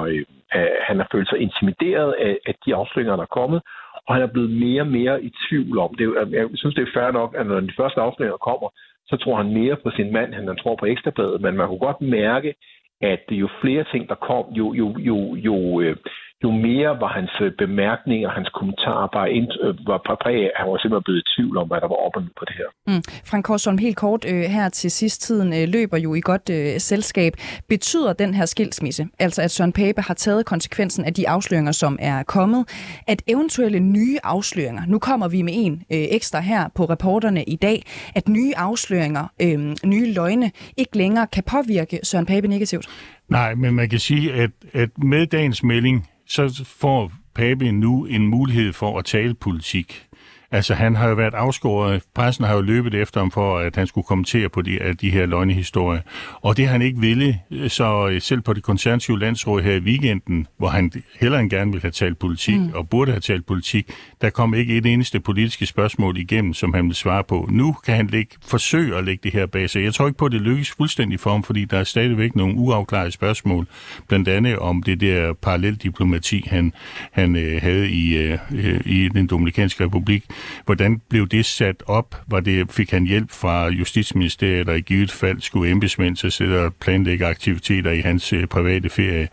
øh, 0.57 0.71
han 0.88 0.97
har 1.00 1.09
følt 1.12 1.29
sig 1.29 1.38
intimideret 1.38 2.14
af, 2.26 2.38
af 2.49 2.55
de 2.64 2.75
afsløringer, 2.75 3.17
der 3.17 3.23
er 3.23 3.37
kommet, 3.40 3.61
og 4.07 4.14
han 4.14 4.23
er 4.23 4.33
blevet 4.35 4.50
mere 4.64 4.83
og 4.83 4.93
mere 4.99 5.23
i 5.23 5.31
tvivl 5.49 5.79
om 5.79 5.95
det. 5.99 6.05
Jeg 6.38 6.47
synes, 6.55 6.75
det 6.75 6.83
er 6.83 6.97
fair 6.99 7.11
nok, 7.11 7.31
at 7.38 7.47
når 7.47 7.61
de 7.61 7.79
første 7.81 8.00
afsløringer 8.00 8.47
kommer, 8.49 8.69
så 9.11 9.17
tror 9.17 9.37
han 9.37 9.52
mere 9.52 9.76
på 9.76 9.90
sin 9.90 10.12
mand, 10.12 10.35
end 10.35 10.49
han 10.49 10.57
tror 10.57 10.76
på 10.76 10.87
Ekstrabladet, 10.87 11.40
men 11.40 11.57
man 11.57 11.69
kunne 11.69 11.87
godt 11.88 12.00
mærke, 12.00 12.55
at 13.00 13.23
jo 13.31 13.49
flere 13.61 13.85
ting, 13.93 14.09
der 14.09 14.14
kom, 14.14 14.45
jo, 14.52 14.75
jo, 14.75 14.88
jo, 14.99 15.35
jo, 15.35 15.81
øh, 15.81 15.97
jo 16.45 16.51
mere 16.51 16.91
var 17.03 17.11
hans 17.19 17.35
øh, 17.41 17.53
bemærkninger, 17.59 18.29
hans 18.39 18.49
kommentarer 18.59 19.09
bare 19.17 19.33
ind, 19.33 19.49
øh, 19.65 19.75
var 19.87 19.99
præg 20.23 20.37
af, 20.47 20.51
han 20.57 20.71
var 20.71 20.79
simpelthen 20.79 21.07
blevet 21.07 21.23
i 21.25 21.27
tvivl 21.35 21.57
om, 21.57 21.69
hvad 21.69 21.81
der 21.81 21.89
var 21.89 22.01
op 22.07 22.17
og 22.17 22.23
på 22.39 22.45
det 22.49 22.55
her. 22.61 22.69
Mm. 22.87 23.03
Frank 23.31 23.45
Korsholm, 23.45 23.79
helt 23.79 23.97
kort 23.97 24.25
øh, 24.33 24.43
her 24.57 24.69
til 24.69 24.91
sidst 24.91 25.23
tiden 25.23 25.53
øh, 25.59 25.69
løber 25.69 25.99
jo 25.99 26.15
i 26.15 26.21
godt 26.21 26.51
øh, 26.51 26.81
selskab. 26.91 27.33
Betyder 27.69 28.13
den 28.13 28.35
her 28.35 28.47
skilsmisse, 28.47 29.07
altså 29.19 29.43
at 29.43 29.51
Søren 29.51 29.73
Pape 29.73 30.03
har 30.03 30.15
taget 30.15 30.47
konsekvensen 30.47 31.05
af 31.05 31.15
de 31.15 31.29
afsløringer, 31.29 31.73
som 31.73 31.99
er 32.01 32.23
kommet, 32.23 32.63
at 33.07 33.23
eventuelle 33.27 33.81
nye 33.81 34.19
afsløringer, 34.25 34.83
nu 34.87 34.99
kommer 34.99 35.29
vi 35.29 35.43
med 35.43 35.53
en 35.57 35.73
øh, 35.73 36.05
ekstra 36.11 36.41
her 36.41 36.69
på 36.75 36.85
reporterne 36.85 37.45
i 37.45 37.57
dag, 37.57 37.83
at 38.15 38.29
nye 38.29 38.53
afsløringer, 38.57 39.25
øh, 39.43 39.59
nye 39.85 40.15
løgne, 40.15 40.51
ikke 40.77 40.97
længere 40.97 41.27
kan 41.27 41.43
påvirke 41.51 42.01
Søren 42.03 42.27
Pape 42.27 42.49
negativt? 42.49 42.87
Nej, 43.29 43.55
men 43.55 43.75
man 43.75 43.89
kan 43.89 43.99
sige, 43.99 44.33
at, 44.33 44.51
at 44.73 44.91
med 44.99 45.27
dagens 45.27 45.63
melding, 45.63 46.09
så 46.31 46.65
får 46.65 47.13
Pape 47.35 47.73
nu 47.73 48.07
en 48.07 48.27
mulighed 48.27 48.73
for 48.73 48.99
at 48.99 49.05
tale 49.05 49.35
politik. 49.35 50.07
Altså, 50.52 50.75
han 50.75 50.97
har 50.97 51.09
jo 51.09 51.14
været 51.14 51.35
afskåret. 51.35 52.02
Pressen 52.14 52.45
har 52.45 52.54
jo 52.54 52.61
løbet 52.61 52.95
efter 52.95 53.21
ham 53.21 53.30
for, 53.30 53.59
at 53.59 53.76
han 53.76 53.87
skulle 53.87 54.04
kommentere 54.04 54.49
på 54.49 54.62
de, 54.62 54.95
de 55.00 55.11
her 55.11 55.26
løgnehistorier. 55.26 56.00
Og 56.40 56.57
det 56.57 56.66
har 56.66 56.73
han 56.73 56.83
ikke 56.83 57.00
ville. 57.00 57.40
Så 57.69 58.09
øh, 58.09 58.21
selv 58.21 58.40
på 58.40 58.52
det 58.52 58.62
konservative 58.62 59.19
landsråd 59.19 59.62
her 59.62 59.75
i 59.75 59.78
weekenden, 59.78 60.47
hvor 60.59 60.69
han 60.69 60.92
hellere 61.21 61.40
end 61.40 61.50
gerne 61.50 61.71
ville 61.71 61.83
have 61.83 61.90
talt 61.90 62.19
politik, 62.19 62.61
mm. 62.61 62.71
og 62.75 62.88
burde 62.88 63.11
have 63.11 63.21
talt 63.21 63.47
politik, 63.47 63.90
der 64.21 64.30
kom 64.30 64.54
ikke 64.54 64.76
et 64.76 64.87
eneste 64.87 65.21
politiske 65.21 65.66
spørgsmål 65.66 66.16
igennem, 66.16 66.54
som 66.54 66.75
han 66.75 66.85
ville 66.85 66.97
svare 66.97 67.25
på. 67.25 67.49
Nu 67.50 67.76
kan 67.85 67.97
han 67.97 68.07
lægge, 68.07 68.37
forsøge 68.47 68.97
at 68.97 69.04
lægge 69.04 69.21
det 69.23 69.33
her 69.33 69.47
bag 69.47 69.71
sig. 69.71 69.85
Jeg 69.85 69.95
tror 69.95 70.07
ikke 70.07 70.19
på, 70.19 70.25
at 70.25 70.33
det 70.33 70.40
lykkes 70.40 70.71
fuldstændig 70.71 71.21
for 71.21 71.30
ham, 71.30 71.42
fordi 71.42 71.64
der 71.64 71.78
er 71.78 71.85
stadigvæk 71.85 72.37
nogle 72.37 72.54
uafklarede 72.54 73.11
spørgsmål. 73.11 73.66
Blandt 74.09 74.28
andet 74.28 74.59
om 74.59 74.83
det 74.83 75.00
der 75.00 75.33
paralleldiplomati, 75.33 76.45
han, 76.47 76.73
han 77.12 77.37
øh, 77.37 77.62
havde 77.62 77.90
i, 77.90 78.16
øh, 78.16 78.38
i 78.87 79.09
den 79.09 79.26
Dominikanske 79.26 79.85
Republik. 79.85 80.25
Hvordan 80.65 81.01
blev 81.09 81.29
det 81.29 81.45
sat 81.45 81.83
op? 81.87 82.17
Var 82.27 82.41
det, 82.41 82.73
fik 82.73 82.91
han 82.91 83.07
hjælp 83.07 83.31
fra 83.31 83.69
Justitsministeriet, 83.69 84.69
og 84.69 84.79
i 84.79 84.81
givet 84.81 85.13
fald 85.13 85.41
skulle 85.41 85.71
embedsmænd 85.71 86.25
at 86.25 86.33
sidde 86.33 86.65
og 86.65 86.75
planlægge 86.75 87.27
aktiviteter 87.27 87.91
i 87.91 88.01
hans 88.01 88.33
øh, 88.33 88.47
private 88.47 88.89
ferie? 88.89 89.29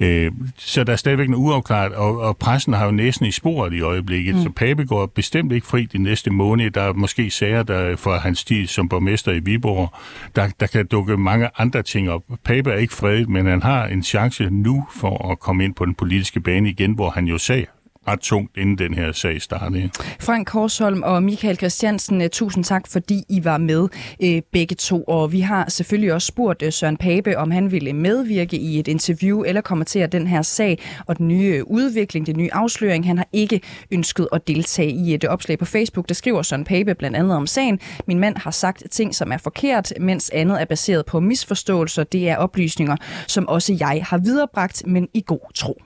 Øh, 0.00 0.32
så 0.56 0.84
der 0.84 0.92
er 0.92 0.96
stadigvæk 0.96 1.28
noget 1.28 1.44
uafklaret, 1.44 1.92
og, 1.92 2.20
og 2.20 2.36
pressen 2.36 2.72
har 2.72 2.84
jo 2.84 2.90
næsten 2.90 3.26
i 3.26 3.30
sporet 3.30 3.72
i 3.72 3.80
øjeblikket, 3.80 4.34
mm. 4.34 4.42
så 4.42 4.50
Pape 4.50 4.84
går 4.84 5.06
bestemt 5.06 5.52
ikke 5.52 5.66
fri 5.66 5.84
de 5.84 5.98
næste 5.98 6.30
måneder. 6.30 6.70
Der 6.70 6.82
er 6.82 6.92
måske 6.92 7.30
sager 7.30 7.62
der 7.62 7.96
fra 7.96 8.18
hans 8.18 8.44
tid 8.44 8.66
som 8.66 8.88
borgmester 8.88 9.32
i 9.32 9.38
Viborg. 9.38 9.94
Der, 10.36 10.48
der 10.60 10.66
kan 10.66 10.86
dukke 10.86 11.16
mange 11.16 11.48
andre 11.58 11.82
ting 11.82 12.10
op. 12.10 12.22
Pape 12.44 12.70
er 12.70 12.76
ikke 12.76 12.94
fredet, 12.94 13.28
men 13.28 13.46
han 13.46 13.62
har 13.62 13.86
en 13.86 14.02
chance 14.02 14.50
nu 14.50 14.86
for 14.96 15.30
at 15.30 15.40
komme 15.40 15.64
ind 15.64 15.74
på 15.74 15.84
den 15.84 15.94
politiske 15.94 16.40
bane 16.40 16.68
igen, 16.68 16.92
hvor 16.92 17.10
han 17.10 17.26
jo 17.26 17.38
sagde 17.38 17.66
ret 18.08 18.20
tungt, 18.20 18.56
inden 18.56 18.78
den 18.78 18.94
her 18.94 19.12
sag 19.12 19.42
startede. 19.42 19.90
Frank 20.20 20.46
Korsholm 20.46 21.02
og 21.02 21.22
Michael 21.22 21.56
Christiansen, 21.56 22.22
øh, 22.22 22.28
tusind 22.30 22.64
tak, 22.64 22.86
fordi 22.88 23.22
I 23.28 23.44
var 23.44 23.58
med 23.58 23.88
øh, 24.22 24.42
begge 24.52 24.74
to. 24.74 25.04
Og 25.04 25.32
vi 25.32 25.40
har 25.40 25.68
selvfølgelig 25.68 26.12
også 26.12 26.26
spurgt 26.26 26.62
øh, 26.62 26.72
Søren 26.72 26.96
Pape, 26.96 27.38
om 27.38 27.50
han 27.50 27.72
ville 27.72 27.92
medvirke 27.92 28.56
i 28.56 28.78
et 28.78 28.88
interview 28.88 29.42
eller 29.42 29.60
kommentere 29.60 30.06
den 30.06 30.26
her 30.26 30.42
sag 30.42 30.78
og 31.06 31.18
den 31.18 31.28
nye 31.28 31.64
udvikling, 31.70 32.26
den 32.26 32.36
nye 32.36 32.50
afsløring. 32.52 33.06
Han 33.06 33.18
har 33.18 33.28
ikke 33.32 33.60
ønsket 33.90 34.28
at 34.32 34.48
deltage 34.48 34.90
i 34.90 35.14
et 35.14 35.24
opslag 35.24 35.58
på 35.58 35.64
Facebook. 35.64 36.08
Der 36.08 36.14
skriver 36.14 36.42
Søren 36.42 36.64
Pape 36.64 36.94
blandt 36.94 37.16
andet 37.16 37.36
om 37.36 37.46
sagen. 37.46 37.80
Min 38.06 38.18
mand 38.18 38.36
har 38.36 38.50
sagt 38.50 38.84
ting, 38.90 39.14
som 39.14 39.32
er 39.32 39.38
forkert, 39.38 39.92
mens 40.00 40.30
andet 40.34 40.60
er 40.60 40.64
baseret 40.64 41.06
på 41.06 41.20
misforståelser. 41.20 42.04
Det 42.04 42.28
er 42.28 42.36
oplysninger, 42.36 42.96
som 43.26 43.48
også 43.48 43.76
jeg 43.80 44.04
har 44.08 44.18
viderebragt, 44.18 44.82
men 44.86 45.08
i 45.14 45.22
god 45.26 45.52
tro. 45.54 45.82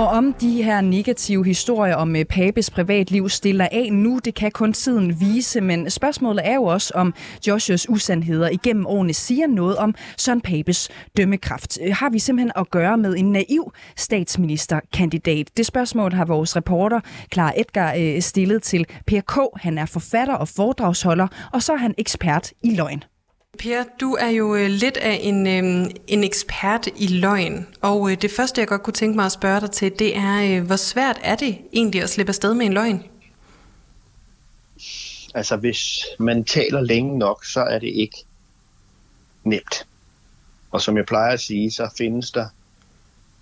Og 0.00 0.08
om 0.08 0.32
de 0.32 0.62
her 0.62 0.80
negative 0.80 1.44
historier 1.44 1.94
om 1.94 2.16
øh, 2.16 2.24
Papes 2.24 2.70
privatliv 2.70 3.28
stiller 3.28 3.68
af 3.72 3.92
nu, 3.92 4.20
det 4.24 4.34
kan 4.34 4.50
kun 4.50 4.72
tiden 4.72 5.20
vise, 5.20 5.60
men 5.60 5.90
spørgsmålet 5.90 6.46
er 6.46 6.54
jo 6.54 6.64
også, 6.64 6.92
om 6.94 7.14
Joshuas 7.46 7.88
usandheder 7.88 8.48
igennem 8.48 8.86
årene 8.86 9.14
siger 9.14 9.46
noget 9.46 9.76
om 9.76 9.94
Søren 10.16 10.40
Papes 10.40 10.88
dømmekraft. 11.16 11.78
Øh, 11.82 11.94
har 11.94 12.10
vi 12.10 12.18
simpelthen 12.18 12.52
at 12.56 12.70
gøre 12.70 12.98
med 12.98 13.16
en 13.16 13.32
naiv 13.32 13.72
statsministerkandidat? 13.96 15.50
Det 15.56 15.66
spørgsmål 15.66 16.12
har 16.12 16.24
vores 16.24 16.56
reporter 16.56 17.00
Clara 17.32 17.52
Edgar 17.56 17.94
øh, 17.98 18.22
stillet 18.22 18.62
til 18.62 18.86
Per 19.06 19.20
K. 19.20 19.62
Han 19.62 19.78
er 19.78 19.86
forfatter 19.86 20.34
og 20.34 20.48
foredragsholder, 20.48 21.28
og 21.52 21.62
så 21.62 21.72
er 21.72 21.78
han 21.78 21.94
ekspert 21.98 22.52
i 22.62 22.74
løgn. 22.74 23.02
Per, 23.60 23.84
du 24.00 24.12
er 24.12 24.28
jo 24.28 24.54
øh, 24.54 24.66
lidt 24.66 24.96
af 24.96 25.18
en, 25.22 25.46
øh, 25.46 25.90
en 26.06 26.24
ekspert 26.24 26.88
i 26.96 27.06
løgn, 27.06 27.66
og 27.80 28.10
øh, 28.10 28.22
det 28.22 28.30
første, 28.30 28.60
jeg 28.60 28.68
godt 28.68 28.82
kunne 28.82 28.94
tænke 28.94 29.16
mig 29.16 29.26
at 29.26 29.32
spørge 29.32 29.60
dig 29.60 29.70
til, 29.70 29.92
det 29.98 30.16
er, 30.16 30.58
øh, 30.58 30.66
hvor 30.66 30.76
svært 30.76 31.20
er 31.22 31.36
det 31.36 31.58
egentlig 31.72 32.02
at 32.02 32.10
slippe 32.10 32.30
afsted 32.30 32.54
med 32.54 32.66
en 32.66 32.72
løgn? 32.72 33.04
Altså, 35.34 35.56
hvis 35.56 36.04
man 36.18 36.44
taler 36.44 36.80
længe 36.80 37.18
nok, 37.18 37.44
så 37.44 37.60
er 37.60 37.78
det 37.78 37.88
ikke 37.88 38.16
nemt. 39.44 39.86
Og 40.70 40.80
som 40.80 40.96
jeg 40.96 41.06
plejer 41.06 41.32
at 41.32 41.40
sige, 41.40 41.70
så 41.70 41.94
findes 41.98 42.30
der 42.30 42.46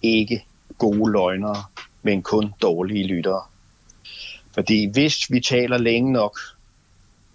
ikke 0.02 0.44
gode 0.78 1.12
løgnere, 1.12 1.64
men 2.02 2.22
kun 2.22 2.54
dårlige 2.62 3.06
lyttere. 3.06 3.42
Fordi 4.54 4.90
hvis 4.92 5.30
vi 5.30 5.40
taler 5.40 5.78
længe 5.78 6.12
nok, 6.12 6.38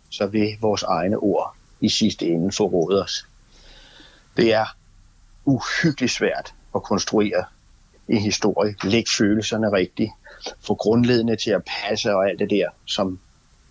så 0.09 0.25
vil 0.25 0.57
vores 0.61 0.83
egne 0.83 1.17
ord 1.17 1.55
i 1.83 1.89
sidste 1.89 2.25
ende 2.25 2.51
forråde 2.51 3.03
os. 3.03 3.25
Det 4.37 4.53
er 4.53 4.65
uhyggeligt 5.45 6.11
svært 6.11 6.53
at 6.75 6.83
konstruere 6.83 7.45
en 8.07 8.21
historie, 8.21 8.75
lægge 8.83 9.11
følelserne 9.17 9.71
rigtigt, 9.71 10.11
få 10.61 10.75
grundledende 10.75 11.35
til 11.35 11.51
at 11.51 11.61
passe 11.63 12.15
og 12.15 12.29
alt 12.29 12.39
det 12.39 12.49
der, 12.49 12.69
som 12.85 13.19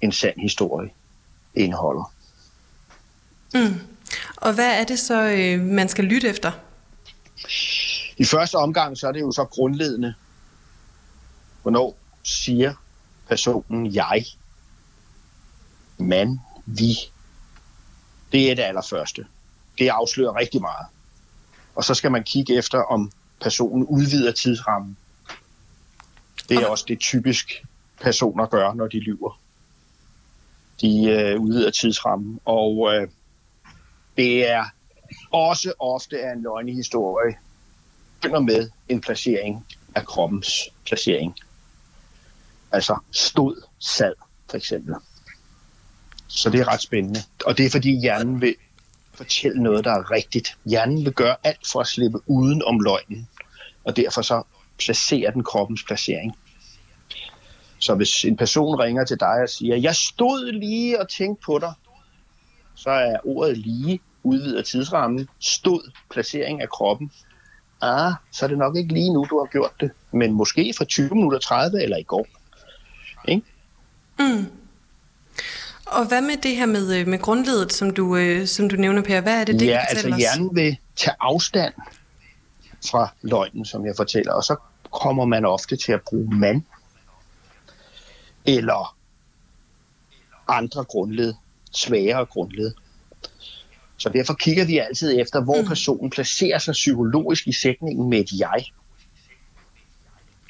en 0.00 0.12
sand 0.12 0.40
historie 0.40 0.90
indeholder. 1.54 2.12
Mm. 3.54 3.81
Og 4.37 4.54
hvad 4.54 4.81
er 4.81 4.85
det 4.85 4.99
så, 4.99 5.23
øh, 5.23 5.61
man 5.61 5.88
skal 5.88 6.04
lytte 6.04 6.28
efter? 6.28 6.52
I 8.16 8.25
første 8.25 8.54
omgang, 8.54 8.99
så 8.99 9.09
er 9.09 9.12
det 9.12 9.21
jo 9.21 9.33
så 9.33 9.45
grundledende. 9.45 10.14
Hvornår 11.62 11.97
siger 12.23 12.75
personen 13.28 13.95
jeg, 13.95 14.25
man, 15.99 16.40
vi, 16.66 16.95
det 18.33 18.51
er 18.51 18.55
det 18.55 18.62
allerførste. 18.62 19.27
Det 19.79 19.89
afslører 19.89 20.37
rigtig 20.37 20.61
meget. 20.61 20.87
Og 21.75 21.85
så 21.85 21.95
skal 21.95 22.12
man 22.12 22.25
kigge 22.25 22.57
efter, 22.57 22.79
om 22.79 23.12
personen 23.41 23.87
udvider 23.87 24.33
tidsrammen. 24.33 24.97
Det 26.49 26.57
er 26.57 26.67
også 26.67 26.85
det 26.89 27.01
typisk 27.01 27.65
personer 28.01 28.47
gør, 28.47 28.73
når 28.73 28.87
de 28.87 29.01
lyver. 29.01 29.41
De 30.81 31.05
øh, 31.05 31.41
udvider 31.41 31.71
tidsrammen, 31.71 32.41
og 32.45 32.95
øh, 32.95 33.09
det 34.17 34.51
er 34.51 34.65
også 35.31 35.73
ofte 35.79 36.19
er 36.19 36.33
en 36.33 36.43
løgnehistorie 36.43 37.37
begynder 38.23 38.41
med 38.41 38.71
en 38.89 39.01
placering 39.01 39.67
af 39.95 40.07
kroppens 40.07 40.69
placering. 40.87 41.37
Altså 42.73 42.99
stod, 43.12 43.62
sad, 43.79 44.15
for 44.51 44.57
eksempel. 44.57 44.95
Så 46.35 46.51
det 46.51 46.61
er 46.61 46.73
ret 46.73 46.83
spændende. 46.83 47.21
Og 47.47 47.59
det 47.59 47.67
er 47.67 47.71
fordi 47.71 48.01
hjernen 48.01 48.41
vil 48.41 48.55
fortælle 49.15 49.62
noget, 49.62 49.85
der 49.85 49.91
er 49.91 50.11
rigtigt. 50.11 50.59
Hjernen 50.65 51.05
vil 51.05 51.12
gøre 51.12 51.37
alt 51.45 51.67
for 51.73 51.81
at 51.81 51.87
slippe 51.87 52.19
uden 52.27 52.62
om 52.62 52.81
løgnen. 52.81 53.29
Og 53.85 53.97
derfor 53.97 54.23
så 54.23 54.43
placerer 54.79 55.31
den 55.31 55.45
kroppens 55.45 55.85
placering. 55.85 56.37
Så 57.79 57.95
hvis 57.95 58.25
en 58.25 58.37
person 58.37 58.81
ringer 58.81 59.05
til 59.05 59.21
dig 59.21 59.37
og 59.43 59.49
siger, 59.49 59.77
jeg 59.77 59.95
stod 59.97 60.53
lige 60.53 61.01
og 61.01 61.09
tænkte 61.09 61.43
på 61.45 61.59
dig, 61.59 61.73
så 62.75 62.91
er 62.91 63.17
ordet 63.25 63.59
lige 63.59 64.01
udvider 64.23 64.62
tidsrammen, 64.62 65.29
stod 65.41 65.91
placering 66.11 66.62
af 66.62 66.69
kroppen. 66.69 67.12
Ah, 67.81 68.12
så 68.33 68.47
er 68.47 68.49
det 68.49 68.59
nok 68.59 68.77
ikke 68.77 68.95
lige 68.95 69.12
nu, 69.12 69.27
du 69.31 69.39
har 69.39 69.51
gjort 69.53 69.73
det, 69.81 69.91
men 70.12 70.33
måske 70.33 70.75
for 70.77 70.85
20 70.85 71.09
minutter 71.09 71.39
30 71.39 71.83
eller 71.83 71.97
i 71.97 72.03
går. 72.03 72.27
Ikke? 73.29 73.47
Mm. 74.19 74.62
Og 75.92 76.08
hvad 76.08 76.20
med 76.20 76.37
det 76.42 76.56
her 76.56 76.66
med, 76.66 77.00
øh, 77.00 77.06
med 77.06 77.18
grundledet, 77.18 77.72
som 77.72 77.90
du, 77.90 78.16
øh, 78.16 78.46
som 78.46 78.68
du 78.68 78.76
nævner, 78.76 79.02
Per? 79.02 79.20
Hvad 79.20 79.40
er 79.40 79.44
det, 79.44 79.61
det 79.61 79.66
ja, 79.66 79.78
altså 79.88 80.08
os? 80.08 80.16
hjernen 80.16 80.56
vil 80.56 80.76
tage 80.96 81.14
afstand 81.20 81.75
fra 82.90 83.14
løgnen, 83.22 83.64
som 83.64 83.87
jeg 83.87 83.94
fortæller, 83.96 84.32
og 84.32 84.42
så 84.44 84.56
kommer 84.90 85.25
man 85.25 85.44
ofte 85.44 85.76
til 85.76 85.92
at 85.92 86.00
bruge 86.02 86.37
mand 86.37 86.62
eller 88.46 88.96
andre 90.49 90.84
grundled, 90.84 91.34
svagere 91.72 92.25
grundled. 92.26 92.75
Så 93.96 94.08
derfor 94.08 94.34
kigger 94.34 94.64
vi 94.64 94.78
altid 94.78 95.20
efter, 95.20 95.44
hvor 95.44 95.61
mm. 95.61 95.68
personen 95.68 96.11
placerer 96.11 96.58
sig 96.58 96.72
psykologisk 96.72 97.49
i 97.49 97.52
sætningen 97.52 98.11
med 98.11 98.18
et 98.18 98.32
jeg. 98.38 98.64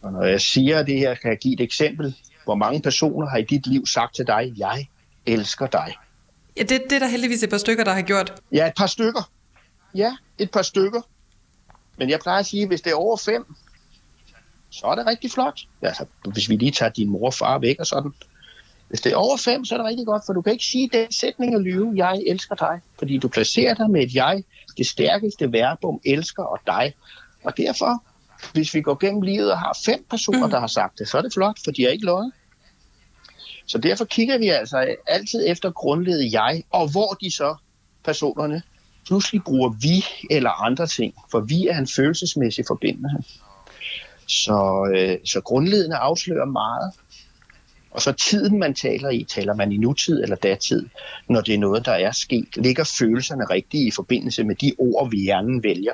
Og 0.03 0.13
når 0.13 0.23
jeg 0.23 0.41
siger 0.41 0.83
det 0.83 0.99
her, 0.99 1.15
kan 1.15 1.31
jeg 1.31 1.39
give 1.39 1.55
et 1.55 1.61
eksempel. 1.61 2.17
Hvor 2.45 2.55
mange 2.55 2.83
personer 2.83 3.27
har 3.27 3.37
i 3.37 3.43
dit 3.43 3.67
liv 3.67 3.87
sagt 3.87 4.15
til 4.15 4.27
dig, 4.27 4.53
jeg 4.57 4.87
elsker 5.27 5.67
dig? 5.67 5.95
Ja, 6.57 6.63
det, 6.63 6.83
det 6.91 6.93
er 6.93 6.99
der 6.99 7.07
heldigvis 7.07 7.43
et 7.43 7.51
par 7.51 7.59
stykker, 7.59 7.85
der 7.85 7.93
har 7.93 8.03
gjort. 8.03 8.33
Ja, 8.53 8.67
et 8.67 8.75
par 8.77 8.87
stykker. 8.87 9.31
Ja, 9.95 10.17
et 10.39 10.51
par 10.51 10.63
stykker. 10.63 11.01
Men 11.97 12.11
jeg 12.11 12.21
plejer 12.21 12.39
at 12.39 12.47
sige, 12.47 12.63
at 12.63 12.69
hvis 12.69 12.81
det 12.81 12.91
er 12.91 12.97
over 12.97 13.17
fem, 13.17 13.55
så 14.71 14.87
er 14.87 14.95
det 14.95 15.07
rigtig 15.07 15.31
flot. 15.31 15.61
Altså, 15.83 16.05
hvis 16.33 16.49
vi 16.49 16.57
lige 16.57 16.73
tager 16.73 16.91
din 16.91 17.11
mor 17.11 17.27
og 17.27 17.35
far 17.35 17.59
væk 17.59 17.77
og 17.79 17.87
sådan. 17.87 18.13
Hvis 18.89 19.01
det 19.01 19.13
er 19.13 19.17
over 19.17 19.37
fem, 19.37 19.65
så 19.65 19.75
er 19.75 19.79
det 19.79 19.87
rigtig 19.87 20.07
godt, 20.07 20.23
for 20.27 20.33
du 20.33 20.43
kan 20.43 20.53
ikke 20.53 20.65
sige 20.65 20.91
den 20.93 21.13
sætning 21.13 21.57
og 21.57 21.63
lyve, 21.63 21.93
jeg 21.97 22.23
elsker 22.27 22.55
dig. 22.55 22.81
Fordi 22.99 23.19
du 23.19 23.29
placerer 23.29 23.75
dig 23.75 23.91
med 23.91 24.03
et 24.03 24.15
jeg, 24.15 24.45
det 24.79 24.87
stærkeste 24.87 25.53
verbum, 25.53 26.01
elsker 26.05 26.43
og 26.43 26.59
dig. 26.67 26.95
Og 27.45 27.57
derfor, 27.57 28.05
hvis 28.53 28.75
vi 28.75 28.81
går 28.81 28.95
gennem 28.95 29.23
livet 29.23 29.53
og 29.53 29.59
har 29.59 29.79
fem 29.85 30.05
personer, 30.11 30.47
mm. 30.47 30.51
der 30.51 30.61
har 30.61 30.67
sagt 30.67 30.99
det, 30.99 31.09
så 31.09 31.19
er 31.19 31.23
det 31.23 31.33
flot, 31.33 31.59
for 31.65 31.71
de 31.71 31.85
er 31.85 31.89
ikke 31.89 32.05
løjet. 32.05 32.33
Så 33.67 33.79
derfor 33.79 34.05
kigger 34.05 34.39
vi 34.39 34.49
altså 34.49 34.97
altid 35.07 35.45
efter 35.49 35.71
grundledet 35.71 36.33
jeg, 36.33 36.63
og 36.71 36.91
hvor 36.91 37.09
de 37.09 37.31
så, 37.31 37.55
personerne, 38.05 38.63
pludselig 39.07 39.43
bruger 39.45 39.71
vi 39.83 40.05
eller 40.31 40.51
andre 40.51 40.87
ting, 40.87 41.15
for 41.31 41.41
vi 41.41 41.67
er 41.67 41.79
en 41.79 41.89
følelsesmæssig 41.97 42.65
forbindelse. 42.69 43.33
Så, 44.27 44.91
øh, 44.95 45.19
så 45.25 45.41
grundledende 45.41 45.97
afslører 45.97 46.47
meget. 46.47 46.93
Og 47.91 48.03
så 48.03 48.13
tiden, 48.13 48.59
man 48.59 48.75
taler 48.75 49.11
i, 49.11 49.25
taler 49.25 49.55
man 49.55 49.73
i 49.73 49.77
nutid 49.77 50.23
eller 50.23 50.37
datid, 50.37 50.89
når 51.29 51.41
det 51.41 51.55
er 51.55 51.59
noget, 51.59 51.87
der 51.87 51.93
er 51.93 52.11
sket. 52.11 52.57
Ligger 52.57 52.85
følelserne 52.99 53.45
rigtigt 53.45 53.87
i 53.87 53.91
forbindelse 53.91 54.45
med 54.45 54.55
de 54.55 54.73
ord, 54.79 55.11
vi 55.11 55.19
hjernen 55.19 55.63
vælger? 55.63 55.93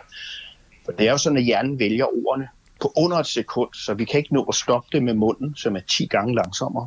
For 0.85 0.93
det 0.93 1.07
er 1.07 1.11
jo 1.11 1.19
sådan, 1.19 1.39
at 1.39 1.45
hjernen 1.45 1.79
vælger 1.79 2.05
ordene 2.05 2.49
på 2.81 2.93
under 2.97 3.17
et 3.17 3.27
sekund, 3.27 3.75
så 3.75 3.95
vi 3.95 4.05
kan 4.05 4.19
ikke 4.19 4.35
nå 4.35 4.43
at 4.43 4.55
stoppe 4.55 4.89
det 4.93 5.03
med 5.03 5.15
munden, 5.15 5.57
som 5.57 5.77
er 5.77 5.81
10 5.81 6.07
gange 6.07 6.35
langsommere. 6.35 6.87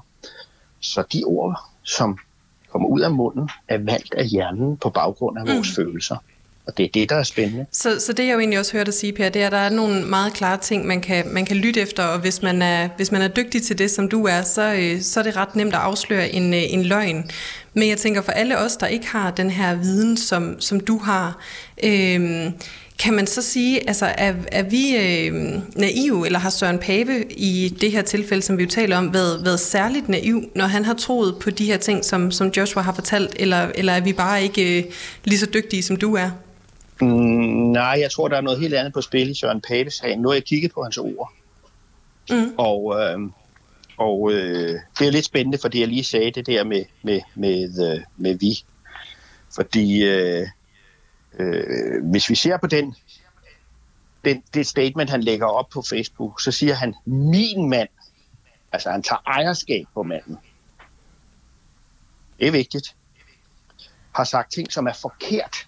Så 0.81 1.03
de 1.13 1.23
ord, 1.25 1.59
som 1.83 2.17
kommer 2.71 2.89
ud 2.89 3.01
af 3.01 3.11
munden, 3.11 3.49
er 3.67 3.77
valgt 3.77 4.13
af 4.13 4.25
hjernen 4.25 4.77
på 4.77 4.89
baggrund 4.89 5.37
af 5.37 5.55
vores 5.55 5.69
mm. 5.69 5.75
følelser. 5.75 6.15
Og 6.67 6.77
det 6.77 6.85
er 6.85 6.89
det, 6.93 7.09
der 7.09 7.15
er 7.15 7.23
spændende. 7.23 7.65
Så, 7.71 7.99
så 7.99 8.13
det 8.13 8.27
jeg 8.27 8.33
jo 8.33 8.39
egentlig 8.39 8.59
også 8.59 8.73
hørte 8.73 8.85
dig 8.85 8.93
sige, 8.93 9.13
Per, 9.13 9.29
det 9.29 9.41
er, 9.41 9.45
at 9.45 9.51
der 9.51 9.57
er 9.57 9.69
nogle 9.69 10.05
meget 10.05 10.33
klare 10.33 10.57
ting, 10.57 10.85
man 10.85 11.01
kan, 11.01 11.33
man 11.33 11.45
kan 11.45 11.57
lytte 11.57 11.81
efter, 11.81 12.03
og 12.03 12.19
hvis 12.19 12.41
man, 12.41 12.61
er, 12.61 12.89
hvis 12.95 13.11
man 13.11 13.21
er 13.21 13.27
dygtig 13.27 13.63
til 13.63 13.77
det, 13.77 13.91
som 13.91 14.09
du 14.09 14.25
er, 14.25 14.41
så, 14.41 14.73
øh, 14.73 15.01
så 15.01 15.19
er 15.19 15.23
det 15.23 15.35
ret 15.35 15.55
nemt 15.55 15.73
at 15.73 15.79
afsløre 15.79 16.29
en, 16.29 16.53
øh, 16.53 16.73
en 16.73 16.83
løgn. 16.83 17.31
Men 17.73 17.89
jeg 17.89 17.97
tænker, 17.97 18.21
for 18.21 18.31
alle 18.31 18.57
os, 18.57 18.77
der 18.77 18.87
ikke 18.87 19.07
har 19.07 19.31
den 19.31 19.49
her 19.49 19.75
viden, 19.75 20.17
som, 20.17 20.61
som 20.61 20.79
du 20.79 20.97
har, 20.97 21.37
øh, 21.83 22.51
kan 23.01 23.13
man 23.13 23.27
så 23.27 23.41
sige, 23.41 23.87
altså 23.87 24.05
er, 24.05 24.33
er 24.51 24.63
vi 24.63 24.95
øh, 24.95 25.33
naive, 25.75 26.25
eller 26.25 26.39
har 26.39 26.49
Søren 26.49 26.79
Pape 26.79 27.31
i 27.31 27.77
det 27.81 27.91
her 27.91 28.01
tilfælde, 28.01 28.41
som 28.41 28.57
vi 28.57 28.63
jo 28.63 28.69
taler 28.69 28.97
om, 28.97 29.13
været, 29.13 29.45
været 29.45 29.59
særligt 29.59 30.09
naiv, 30.09 30.43
når 30.55 30.65
han 30.65 30.85
har 30.85 30.93
troet 30.93 31.35
på 31.41 31.49
de 31.49 31.65
her 31.65 31.77
ting, 31.77 32.05
som, 32.05 32.31
som 32.31 32.51
Joshua 32.57 32.83
har 32.83 32.93
fortalt, 32.93 33.35
eller, 33.39 33.71
eller 33.75 33.93
er 33.93 34.01
vi 34.01 34.13
bare 34.13 34.43
ikke 34.43 34.77
øh, 34.77 34.83
lige 35.23 35.39
så 35.39 35.47
dygtige, 35.53 35.83
som 35.83 35.95
du 35.95 36.15
er? 36.15 36.29
Mm, 37.01 37.07
nej, 37.71 37.97
jeg 38.01 38.11
tror, 38.11 38.27
der 38.27 38.37
er 38.37 38.41
noget 38.41 38.59
helt 38.59 38.73
andet 38.73 38.93
på 38.93 39.01
spil 39.01 39.29
i 39.29 39.35
Søren 39.35 39.61
Papes 39.61 39.93
sag. 39.93 40.17
Nu 40.17 40.27
har 40.27 40.33
jeg 40.33 40.43
kigget 40.43 40.71
på 40.71 40.83
hans 40.83 40.97
ord. 40.97 41.33
Mm. 42.29 42.53
Og, 42.57 42.99
øh, 42.99 43.19
og 43.97 44.31
øh, 44.33 44.79
det 44.99 45.07
er 45.07 45.11
lidt 45.11 45.25
spændende, 45.25 45.57
fordi 45.57 45.79
jeg 45.79 45.87
lige 45.87 46.03
sagde 46.03 46.31
det 46.31 46.47
der 46.47 46.63
med, 46.63 46.83
med, 47.03 47.19
med, 47.35 47.93
øh, 47.93 47.99
med 48.17 48.35
vi. 48.35 48.63
Fordi 49.55 50.03
øh, 50.03 50.47
øh, 51.39 52.09
hvis 52.09 52.29
vi 52.29 52.35
ser 52.35 52.57
på 52.57 52.67
den, 52.67 52.95
den, 54.25 54.43
det 54.53 54.67
statement, 54.67 55.09
han 55.09 55.23
lægger 55.23 55.45
op 55.45 55.69
på 55.69 55.81
Facebook, 55.89 56.41
så 56.41 56.51
siger 56.51 56.73
han, 56.73 56.95
min 57.05 57.69
mand. 57.69 57.89
Altså, 58.71 58.91
han 58.91 59.03
tager 59.03 59.21
ejerskab 59.27 59.85
på 59.93 60.03
manden. 60.03 60.37
Det 62.39 62.47
er 62.47 62.51
vigtigt. 62.51 62.95
Har 64.15 64.23
sagt 64.23 64.51
ting, 64.51 64.71
som 64.71 64.87
er 64.87 64.93
forkert 64.93 65.65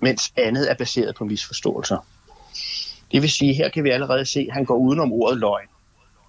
mens 0.00 0.32
andet 0.36 0.70
er 0.70 0.74
baseret 0.74 1.14
på 1.14 1.24
misforståelser. 1.24 2.06
Det 3.12 3.22
vil 3.22 3.30
sige, 3.30 3.54
her 3.54 3.68
kan 3.68 3.84
vi 3.84 3.90
allerede 3.90 4.26
se, 4.26 4.46
at 4.48 4.54
han 4.54 4.64
går 4.64 4.76
udenom 4.76 5.12
ordet 5.12 5.38
løgn, 5.38 5.68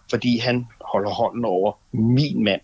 fordi 0.10 0.38
han 0.38 0.68
holder 0.82 1.10
hånden 1.10 1.46
over 1.46 1.74
min 1.92 2.44
mand, 2.44 2.62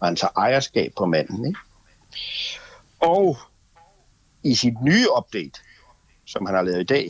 og 0.00 0.06
han 0.06 0.16
tager 0.16 0.32
ejerskab 0.36 0.92
på 0.96 1.06
manden. 1.06 1.46
Ikke? 1.46 1.60
Og 3.00 3.38
i 4.42 4.54
sit 4.54 4.82
nye 4.82 5.06
update, 5.18 5.60
som 6.24 6.46
han 6.46 6.54
har 6.54 6.62
lavet 6.62 6.80
i 6.80 6.84
dag, 6.84 7.08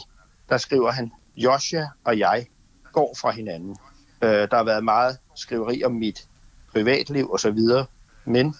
der 0.48 0.58
skriver 0.58 0.90
han, 0.90 1.12
Joshua 1.36 1.88
og 2.04 2.18
jeg 2.18 2.46
går 2.92 3.16
fra 3.20 3.30
hinanden. 3.30 3.76
Øh, 4.22 4.30
der 4.30 4.56
har 4.56 4.64
været 4.64 4.84
meget 4.84 5.18
skriveri 5.34 5.84
om 5.84 5.92
mit 5.92 6.28
privatliv 6.72 7.30
og 7.30 7.40
så 7.40 7.50
videre, 7.50 7.86
men 8.24 8.54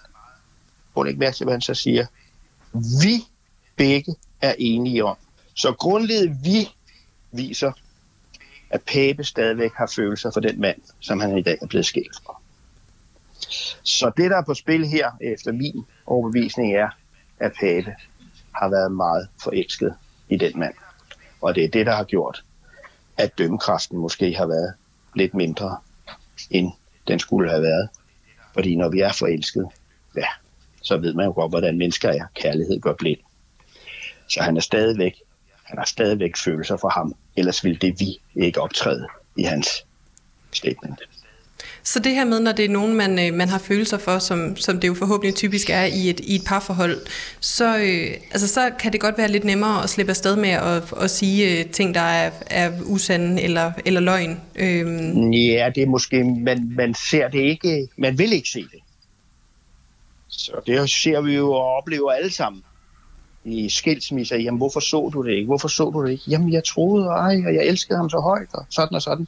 prøv 0.93 1.07
ikke 1.07 1.19
mærke 1.19 1.35
til, 1.35 1.43
hvad 1.43 1.53
han 1.53 1.61
så 1.61 1.73
siger. 1.73 2.05
Vi 3.01 3.25
begge 3.75 4.15
er 4.41 4.55
enige 4.57 5.05
om. 5.05 5.17
Så 5.53 5.73
grundledet 5.73 6.37
vi 6.43 6.69
viser, 7.31 7.71
at 8.69 8.81
Pape 8.81 9.23
stadigvæk 9.23 9.71
har 9.73 9.91
følelser 9.95 10.31
for 10.31 10.39
den 10.39 10.61
mand, 10.61 10.81
som 10.99 11.19
han 11.19 11.37
i 11.37 11.41
dag 11.41 11.57
er 11.61 11.67
blevet 11.67 11.85
skilt 11.85 12.15
fra. 12.23 12.41
Så 13.83 14.11
det, 14.17 14.31
der 14.31 14.37
er 14.37 14.43
på 14.43 14.53
spil 14.53 14.87
her, 14.87 15.11
efter 15.21 15.51
min 15.51 15.85
overbevisning, 16.05 16.75
er, 16.75 16.89
at 17.39 17.51
Pape 17.59 17.95
har 18.59 18.69
været 18.69 18.91
meget 18.91 19.27
forelsket 19.43 19.95
i 20.29 20.37
den 20.37 20.59
mand. 20.59 20.73
Og 21.41 21.55
det 21.55 21.63
er 21.63 21.69
det, 21.69 21.85
der 21.85 21.95
har 21.95 22.03
gjort, 22.03 22.43
at 23.17 23.37
dømmekraften 23.37 23.97
måske 23.97 24.35
har 24.35 24.47
været 24.47 24.73
lidt 25.15 25.33
mindre, 25.33 25.77
end 26.49 26.71
den 27.07 27.19
skulle 27.19 27.49
have 27.49 27.61
været. 27.61 27.89
Fordi 28.53 28.75
når 28.75 28.89
vi 28.89 28.99
er 28.99 29.11
forelsket, 29.11 29.67
ja, 30.15 30.27
så 30.81 30.97
ved 30.97 31.13
man 31.13 31.25
jo 31.25 31.31
godt, 31.31 31.51
hvordan 31.51 31.77
mennesker 31.77 32.09
er. 32.09 32.25
Kærlighed 32.35 32.81
gør 32.81 32.93
blind. 32.93 33.19
Så 34.29 34.41
han 34.41 34.57
er 34.57 34.61
stadigvæk, 34.61 35.13
han 35.63 35.77
har 35.77 35.85
stadigvæk 35.85 36.37
følelser 36.37 36.77
for 36.77 36.89
ham. 36.89 37.15
Ellers 37.37 37.63
ville 37.63 37.79
det 37.79 37.99
vi 37.99 38.21
ikke 38.35 38.61
optræde 38.61 39.07
i 39.37 39.43
hans 39.43 39.85
statement. 40.51 40.99
Så 41.93 41.99
det 41.99 42.15
her 42.15 42.25
med, 42.25 42.39
når 42.39 42.51
det 42.51 42.65
er 42.65 42.69
nogen, 42.69 42.95
man, 42.95 43.19
øh, 43.19 43.33
man 43.33 43.49
har 43.49 43.57
følelser 43.57 43.97
for, 43.97 44.19
som, 44.19 44.55
som 44.55 44.79
det 44.79 44.87
jo 44.87 44.93
forhåbentlig 44.93 45.35
typisk 45.35 45.69
er 45.69 45.83
i 45.83 46.09
et, 46.09 46.19
i 46.19 46.35
et 46.35 46.41
parforhold, 46.47 46.97
så, 47.39 47.77
øh, 47.77 48.13
altså, 48.31 48.47
så 48.47 48.71
kan 48.79 48.91
det 48.93 49.01
godt 49.01 49.17
være 49.17 49.27
lidt 49.27 49.43
nemmere 49.43 49.83
at 49.83 49.89
slippe 49.89 50.09
afsted 50.09 50.35
med 50.35 50.49
at, 50.49 50.93
at 51.01 51.09
sige 51.09 51.59
øh, 51.59 51.65
ting, 51.65 51.95
der 51.95 52.01
er, 52.01 52.31
er 52.47 52.71
usande 52.85 53.41
eller, 53.41 53.71
eller 53.85 54.01
løgn. 54.01 54.41
Øhm. 54.55 55.31
Ja, 55.31 55.69
det 55.75 55.83
er 55.83 55.87
måske, 55.87 56.23
man, 56.23 56.73
man 56.75 56.93
ser 56.93 57.27
det 57.27 57.39
ikke, 57.39 57.87
man 57.97 58.17
vil 58.17 58.33
ikke 58.33 58.49
se 58.49 58.59
det. 58.59 58.79
Så 60.27 60.51
det 60.65 60.89
ser 60.89 61.21
vi 61.21 61.35
jo 61.35 61.51
og 61.51 61.65
oplever 61.65 62.11
alle 62.11 62.33
sammen 62.33 62.63
i 63.45 63.69
skilsmisser, 63.69 64.37
jamen 64.37 64.57
hvorfor 64.57 64.79
så 64.79 65.09
du 65.13 65.23
det 65.23 65.31
ikke? 65.31 65.45
Hvorfor 65.45 65.67
så 65.67 65.89
du 65.89 66.05
det 66.05 66.11
ikke? 66.11 66.23
Jamen 66.27 66.53
jeg 66.53 66.63
troede, 66.63 67.05
ej, 67.05 67.35
og 67.47 67.55
jeg 67.55 67.65
elskede 67.65 67.97
ham 67.97 68.09
så 68.09 68.19
højt, 68.19 68.49
og 68.53 68.65
sådan 68.69 68.95
og 68.95 69.01
sådan. 69.01 69.27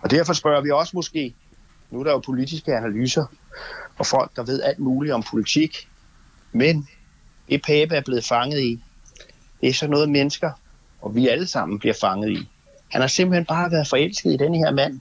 Og 0.00 0.10
derfor 0.10 0.32
spørger 0.32 0.60
vi 0.60 0.70
også 0.70 0.92
måske, 0.94 1.34
nu 1.90 2.00
er 2.00 2.04
der 2.04 2.12
jo 2.12 2.18
politiske 2.18 2.76
analyser, 2.76 3.24
og 3.98 4.06
folk, 4.06 4.36
der 4.36 4.42
ved 4.42 4.62
alt 4.62 4.78
muligt 4.78 5.14
om 5.14 5.22
politik, 5.30 5.88
men 6.52 6.88
det 7.48 7.62
Pape 7.62 7.94
er 7.94 8.00
blevet 8.00 8.24
fanget 8.24 8.60
i, 8.60 8.80
det 9.60 9.68
er 9.68 9.72
så 9.72 9.86
noget 9.86 10.08
mennesker, 10.08 10.50
og 11.00 11.14
vi 11.14 11.28
alle 11.28 11.46
sammen 11.46 11.78
bliver 11.78 11.94
fanget 12.00 12.30
i. 12.30 12.48
Han 12.88 13.00
har 13.00 13.08
simpelthen 13.08 13.44
bare 13.44 13.70
været 13.70 13.88
forelsket 13.88 14.32
i 14.32 14.36
den 14.36 14.54
her 14.54 14.70
mand, 14.70 15.00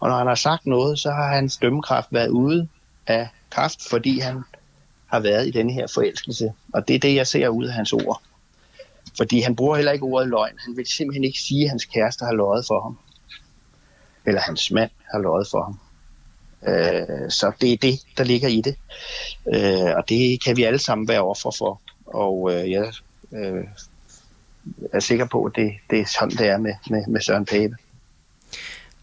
og 0.00 0.08
når 0.08 0.18
han 0.18 0.26
har 0.26 0.34
sagt 0.34 0.66
noget, 0.66 0.98
så 0.98 1.10
har 1.10 1.34
hans 1.34 1.56
dømmekraft 1.56 2.08
været 2.12 2.28
ude 2.28 2.68
af 3.06 3.28
kraft, 3.50 3.88
fordi 3.90 4.18
han 4.18 4.42
har 5.06 5.20
været 5.20 5.46
i 5.46 5.50
den 5.50 5.70
her 5.70 5.86
forelskelse. 5.94 6.52
Og 6.74 6.88
det 6.88 6.96
er 6.96 7.00
det, 7.00 7.14
jeg 7.14 7.26
ser 7.26 7.48
ud 7.48 7.64
af 7.64 7.72
hans 7.72 7.92
ord. 7.92 8.22
Fordi 9.16 9.40
han 9.40 9.56
bruger 9.56 9.76
heller 9.76 9.92
ikke 9.92 10.04
ordet 10.04 10.28
løgn. 10.28 10.58
Han 10.58 10.76
vil 10.76 10.86
simpelthen 10.86 11.24
ikke 11.24 11.38
sige, 11.38 11.64
at 11.64 11.70
hans 11.70 11.84
kæreste 11.84 12.24
har 12.24 12.32
løjet 12.32 12.64
for 12.66 12.82
ham. 12.82 12.98
Eller 14.26 14.40
hans 14.40 14.70
mand 14.70 14.90
har 15.12 15.18
løjet 15.18 15.48
for 15.50 15.62
ham. 15.62 15.78
Øh, 16.68 17.30
så 17.30 17.52
det 17.60 17.72
er 17.72 17.76
det, 17.76 18.00
der 18.18 18.24
ligger 18.24 18.48
i 18.48 18.60
det. 18.60 18.76
Øh, 19.54 19.96
og 19.96 20.08
det 20.08 20.44
kan 20.44 20.56
vi 20.56 20.62
alle 20.62 20.78
sammen 20.78 21.08
være 21.08 21.22
offer 21.22 21.50
for. 21.58 21.80
Og 22.06 22.52
øh, 22.54 22.70
jeg 22.70 22.92
øh, 23.32 23.64
er 24.92 25.00
sikker 25.00 25.26
på, 25.26 25.44
at 25.44 25.52
det, 25.56 25.72
det 25.90 26.00
er 26.00 26.06
sådan, 26.06 26.30
det 26.30 26.48
er 26.48 26.58
med, 26.58 26.74
med, 26.90 27.06
med 27.06 27.20
Søren 27.20 27.44
Pape. 27.44 27.76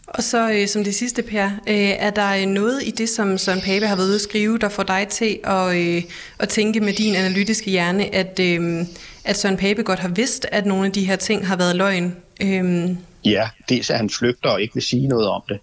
Og 0.06 0.22
så 0.22 0.50
øh, 0.50 0.68
som 0.68 0.84
det 0.84 0.94
sidste, 0.94 1.22
Per, 1.22 1.44
øh, 1.44 1.74
er 1.76 2.10
der 2.10 2.46
noget 2.46 2.82
i 2.82 2.90
det, 2.90 3.08
som 3.08 3.38
Søren 3.38 3.60
Pape 3.60 3.86
har 3.86 3.96
været 3.96 4.06
ude 4.06 4.14
at 4.14 4.20
skrive, 4.20 4.58
der 4.58 4.68
får 4.68 4.82
dig 4.82 5.06
til 5.08 5.40
at, 5.44 5.76
øh, 5.76 6.02
at 6.38 6.48
tænke 6.48 6.80
med 6.80 6.92
din 6.92 7.14
analytiske 7.14 7.70
hjerne, 7.70 8.14
at, 8.14 8.40
øh, 8.40 8.86
at 9.24 9.36
Søren 9.36 9.56
Pape 9.56 9.82
godt 9.82 9.98
har 9.98 10.08
vidst, 10.08 10.46
at 10.52 10.66
nogle 10.66 10.86
af 10.86 10.92
de 10.92 11.04
her 11.04 11.16
ting 11.16 11.46
har 11.46 11.56
været 11.56 11.76
løgn? 11.76 12.16
Øh. 12.40 12.96
Ja, 13.24 13.50
dels 13.68 13.90
at 13.90 13.96
han 13.96 14.10
flygter 14.10 14.50
og 14.50 14.62
ikke 14.62 14.74
vil 14.74 14.82
sige 14.82 15.08
noget 15.08 15.28
om 15.28 15.42
det. 15.48 15.60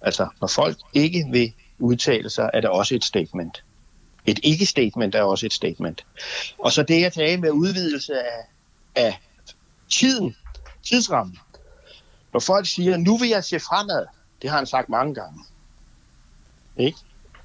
Altså, 0.00 0.28
når 0.40 0.48
folk 0.48 0.76
ikke 0.92 1.24
vil 1.30 1.52
udtale 1.78 2.30
sig, 2.30 2.50
er 2.54 2.60
det 2.60 2.70
også 2.70 2.94
et 2.94 3.04
statement. 3.04 3.64
Et 4.26 4.40
ikke-statement 4.42 5.14
er 5.14 5.22
også 5.22 5.46
et 5.46 5.52
statement. 5.52 6.06
Og 6.58 6.72
så 6.72 6.82
det, 6.82 7.00
jeg 7.00 7.12
tager 7.12 7.38
med 7.38 7.50
udvidelse 7.50 8.12
af, 8.14 8.48
af 8.94 9.20
tiden, 9.90 10.36
tidsrammen. 10.82 11.38
Når 12.32 12.40
folk 12.40 12.66
siger, 12.66 12.96
nu 12.96 13.16
vil 13.16 13.28
jeg 13.28 13.44
se 13.44 13.60
fremad, 13.60 14.06
det 14.42 14.50
har 14.50 14.56
han 14.56 14.66
sagt 14.66 14.88
mange 14.88 15.14
gange. 15.14 15.40
Ikke? 16.76 16.98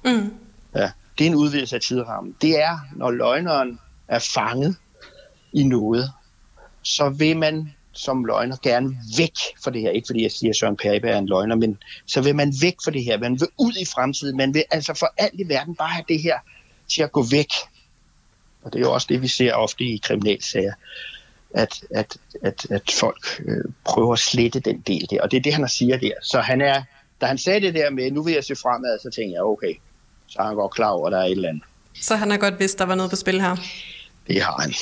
Mm. 0.04 0.34
Ja, 0.74 0.90
det 1.18 1.26
er 1.26 1.30
en 1.30 1.34
udvidelse 1.34 1.76
af 1.76 1.82
tidsrammen. 1.82 2.36
Det 2.42 2.62
er, 2.62 2.78
når 2.96 3.10
løgneren 3.10 3.80
er 4.08 4.18
fanget 4.18 4.76
i 5.52 5.64
noget, 5.64 6.12
så 6.82 7.08
vil 7.08 7.36
man 7.36 7.74
som 7.92 8.24
løgner 8.24 8.56
gerne 8.62 8.96
væk 9.18 9.34
fra 9.64 9.70
det 9.70 9.80
her. 9.80 9.90
Ikke 9.90 10.06
fordi 10.06 10.22
jeg 10.22 10.30
siger, 10.30 10.50
at 10.50 10.56
Søren 10.56 10.76
Pape 10.76 11.08
er 11.08 11.18
en 11.18 11.28
løgner, 11.28 11.56
men 11.56 11.78
så 12.06 12.20
vil 12.20 12.36
man 12.36 12.54
væk 12.62 12.76
fra 12.84 12.90
det 12.90 13.04
her. 13.04 13.18
Man 13.18 13.40
vil 13.40 13.48
ud 13.58 13.72
i 13.80 13.84
fremtiden. 13.84 14.36
Man 14.36 14.54
vil 14.54 14.64
altså 14.70 14.94
for 14.94 15.14
alt 15.18 15.40
i 15.40 15.48
verden 15.48 15.74
bare 15.74 15.88
have 15.88 16.04
det 16.08 16.22
her 16.22 16.38
til 16.88 17.02
at 17.02 17.12
gå 17.12 17.22
væk. 17.30 17.52
Og 18.62 18.72
det 18.72 18.78
er 18.78 18.80
jo 18.82 18.92
også 18.92 19.06
det, 19.10 19.22
vi 19.22 19.28
ser 19.28 19.54
ofte 19.54 19.84
i 19.84 20.00
kriminalsager, 20.02 20.72
at, 21.54 21.84
at, 21.90 22.16
at, 22.42 22.66
at 22.70 22.90
folk 23.00 23.42
øh, 23.46 23.64
prøver 23.84 24.12
at 24.12 24.18
slette 24.18 24.60
den 24.60 24.80
del 24.80 25.06
der. 25.10 25.22
Og 25.22 25.30
det 25.30 25.36
er 25.36 25.40
det, 25.40 25.54
han 25.54 25.68
siger 25.68 25.96
der. 25.96 26.12
Så 26.22 26.40
han 26.40 26.60
er, 26.60 26.82
da 27.20 27.26
han 27.26 27.38
sagde 27.38 27.60
det 27.60 27.74
der 27.74 27.90
med, 27.90 28.10
nu 28.10 28.22
vil 28.22 28.34
jeg 28.34 28.44
se 28.44 28.56
fremad, 28.56 28.98
så 28.98 29.10
tænkte 29.10 29.34
jeg, 29.34 29.42
okay, 29.42 29.74
så 30.26 30.38
er 30.38 30.46
han 30.46 30.54
godt 30.54 30.74
klar 30.74 30.90
over, 30.90 31.06
at 31.06 31.12
der 31.12 31.18
er 31.18 31.24
et 31.24 31.30
eller 31.30 31.48
andet. 31.48 31.62
Så 32.00 32.16
han 32.16 32.30
har 32.30 32.38
godt 32.38 32.58
vidst, 32.58 32.78
der 32.78 32.84
var 32.84 32.94
noget 32.94 33.10
på 33.10 33.16
spil 33.16 33.40
her? 33.40 33.56
Det 34.26 34.42
har 34.42 34.60
han. 34.60 34.74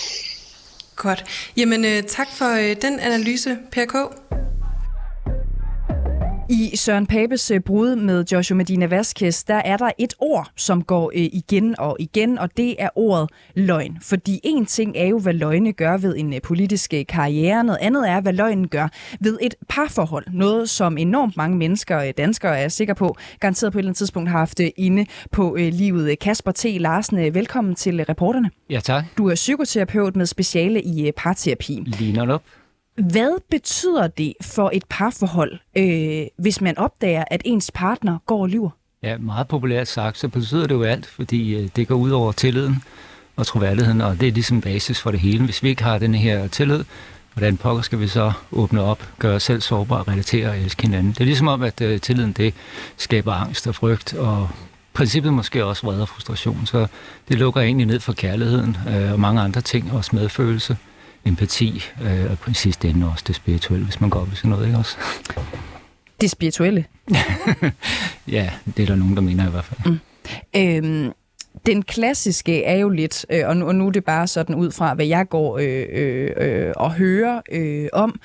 Godt. 0.98 1.24
Jamen 1.56 1.84
øh, 1.84 2.02
tak 2.02 2.26
for 2.34 2.70
øh, 2.70 2.76
den 2.82 3.00
analyse, 3.00 3.58
Per 3.72 3.84
K. 3.84 3.94
I 6.50 6.76
Søren 6.76 7.06
Papes 7.06 7.50
øh, 7.50 7.60
brud 7.60 7.96
med 7.96 8.24
Joshua 8.32 8.56
Medina 8.56 8.86
Vasquez, 8.86 9.44
der 9.44 9.54
er 9.54 9.76
der 9.76 9.90
et 9.98 10.14
ord, 10.18 10.50
som 10.56 10.84
går 10.84 11.12
øh, 11.14 11.22
igen 11.32 11.74
og 11.78 11.96
igen, 12.00 12.38
og 12.38 12.56
det 12.56 12.82
er 12.82 12.88
ordet 12.94 13.30
løgn. 13.54 13.98
Fordi 14.02 14.40
en 14.44 14.66
ting 14.66 14.96
er 14.96 15.06
jo, 15.06 15.18
hvad 15.18 15.32
løgne 15.32 15.72
gør 15.72 15.96
ved 15.96 16.16
en 16.16 16.34
øh, 16.34 16.40
politisk 16.40 16.94
karriere, 17.08 17.64
noget 17.64 17.78
andet 17.80 18.08
er, 18.08 18.20
hvad 18.20 18.32
løgnen 18.32 18.68
gør 18.68 18.88
ved 19.20 19.38
et 19.42 19.54
parforhold. 19.68 20.24
Noget, 20.32 20.70
som 20.70 20.98
enormt 20.98 21.36
mange 21.36 21.56
mennesker, 21.56 22.12
danskere 22.12 22.58
er 22.58 22.68
sikker 22.68 22.94
på, 22.94 23.16
garanteret 23.40 23.72
på 23.72 23.78
et 23.78 23.80
eller 23.80 23.88
andet 23.88 23.98
tidspunkt 23.98 24.30
har 24.30 24.38
haft 24.38 24.60
inde 24.76 25.06
på 25.32 25.56
livet. 25.58 26.18
Kasper 26.18 26.52
T. 26.52 26.64
Larsen, 26.64 27.34
velkommen 27.34 27.74
til 27.74 28.04
reporterne. 28.04 28.50
Ja, 28.70 28.80
tak. 28.80 29.04
Du 29.18 29.28
er 29.28 29.34
psykoterapeut 29.34 30.16
med 30.16 30.26
speciale 30.26 30.82
i 30.82 31.12
parterapi. 31.16 31.82
Ligner 31.86 32.34
op. 32.34 32.42
Hvad 32.98 33.40
betyder 33.50 34.06
det 34.06 34.34
for 34.42 34.70
et 34.72 34.84
parforhold, 34.88 35.58
øh, 35.76 36.26
hvis 36.38 36.60
man 36.60 36.78
opdager, 36.78 37.24
at 37.30 37.42
ens 37.44 37.70
partner 37.74 38.18
går 38.26 38.40
og 38.40 38.48
lyver? 38.48 38.70
Ja, 39.02 39.18
meget 39.18 39.48
populært 39.48 39.88
sagt, 39.88 40.18
så 40.18 40.28
betyder 40.28 40.66
det 40.66 40.74
jo 40.74 40.82
alt, 40.82 41.06
fordi 41.06 41.54
øh, 41.54 41.68
det 41.76 41.88
går 41.88 41.94
ud 41.94 42.10
over 42.10 42.32
tilliden 42.32 42.82
og 43.36 43.46
troværdigheden, 43.46 44.00
og 44.00 44.20
det 44.20 44.28
er 44.28 44.32
ligesom 44.32 44.60
basis 44.60 45.00
for 45.00 45.10
det 45.10 45.20
hele. 45.20 45.44
Hvis 45.44 45.62
vi 45.62 45.68
ikke 45.68 45.82
har 45.82 45.98
den 45.98 46.14
her 46.14 46.48
tillid, 46.48 46.84
hvordan 47.34 47.56
pokker 47.56 47.82
skal 47.82 48.00
vi 48.00 48.08
så 48.08 48.32
åbne 48.52 48.82
op, 48.82 49.08
gøre 49.18 49.34
os 49.34 49.42
selv 49.42 49.60
sårbare, 49.60 50.02
relatere 50.02 50.48
og 50.48 50.58
elske 50.58 50.82
hinanden? 50.82 51.12
Det 51.12 51.20
er 51.20 51.24
ligesom 51.24 51.48
om, 51.48 51.62
at 51.62 51.80
øh, 51.80 52.00
tilliden 52.00 52.32
det 52.32 52.54
skaber 52.96 53.32
angst 53.32 53.66
og 53.66 53.74
frygt, 53.74 54.14
og 54.14 54.48
princippet 54.92 55.32
måske 55.32 55.64
også 55.64 55.86
vrede 55.86 56.02
og 56.02 56.08
frustration, 56.08 56.66
så 56.66 56.86
det 57.28 57.38
lukker 57.38 57.60
egentlig 57.60 57.86
ned 57.86 58.00
for 58.00 58.12
kærligheden 58.12 58.76
øh, 58.88 59.12
og 59.12 59.20
mange 59.20 59.40
andre 59.40 59.60
ting, 59.60 59.92
også 59.92 60.16
medfølelse 60.16 60.76
empati, 61.24 61.82
øh, 62.02 62.30
og 62.30 62.38
på 62.38 62.54
sidste 62.54 62.88
ende 62.88 63.06
også 63.06 63.24
det 63.26 63.36
spirituelle, 63.36 63.84
hvis 63.84 64.00
man 64.00 64.10
går 64.10 64.20
op 64.20 64.32
i 64.32 64.36
sådan 64.36 64.50
noget, 64.50 64.66
ikke 64.66 64.78
også? 64.78 64.96
Det 66.20 66.30
spirituelle? 66.30 66.84
ja, 68.28 68.50
det 68.76 68.82
er 68.82 68.86
der 68.86 68.96
nogen, 68.96 69.14
der 69.14 69.22
mener 69.22 69.48
i 69.48 69.50
hvert 69.50 69.64
fald. 69.64 69.92
Mm. 69.92 69.98
Øhm, 70.56 71.12
den 71.66 71.82
klassiske 71.82 72.64
er 72.64 72.76
jo 72.76 72.88
lidt, 72.88 73.26
øh, 73.30 73.48
og, 73.48 73.56
nu, 73.56 73.66
og 73.66 73.74
nu 73.74 73.86
er 73.86 73.90
det 73.90 74.04
bare 74.04 74.26
sådan 74.26 74.54
ud 74.54 74.70
fra, 74.70 74.94
hvad 74.94 75.06
jeg 75.06 75.28
går 75.28 75.58
øh, 75.58 75.86
øh, 75.92 76.30
øh, 76.36 76.72
og 76.76 76.92
hører 76.92 77.40
øh, 77.52 77.88
om, 77.92 78.20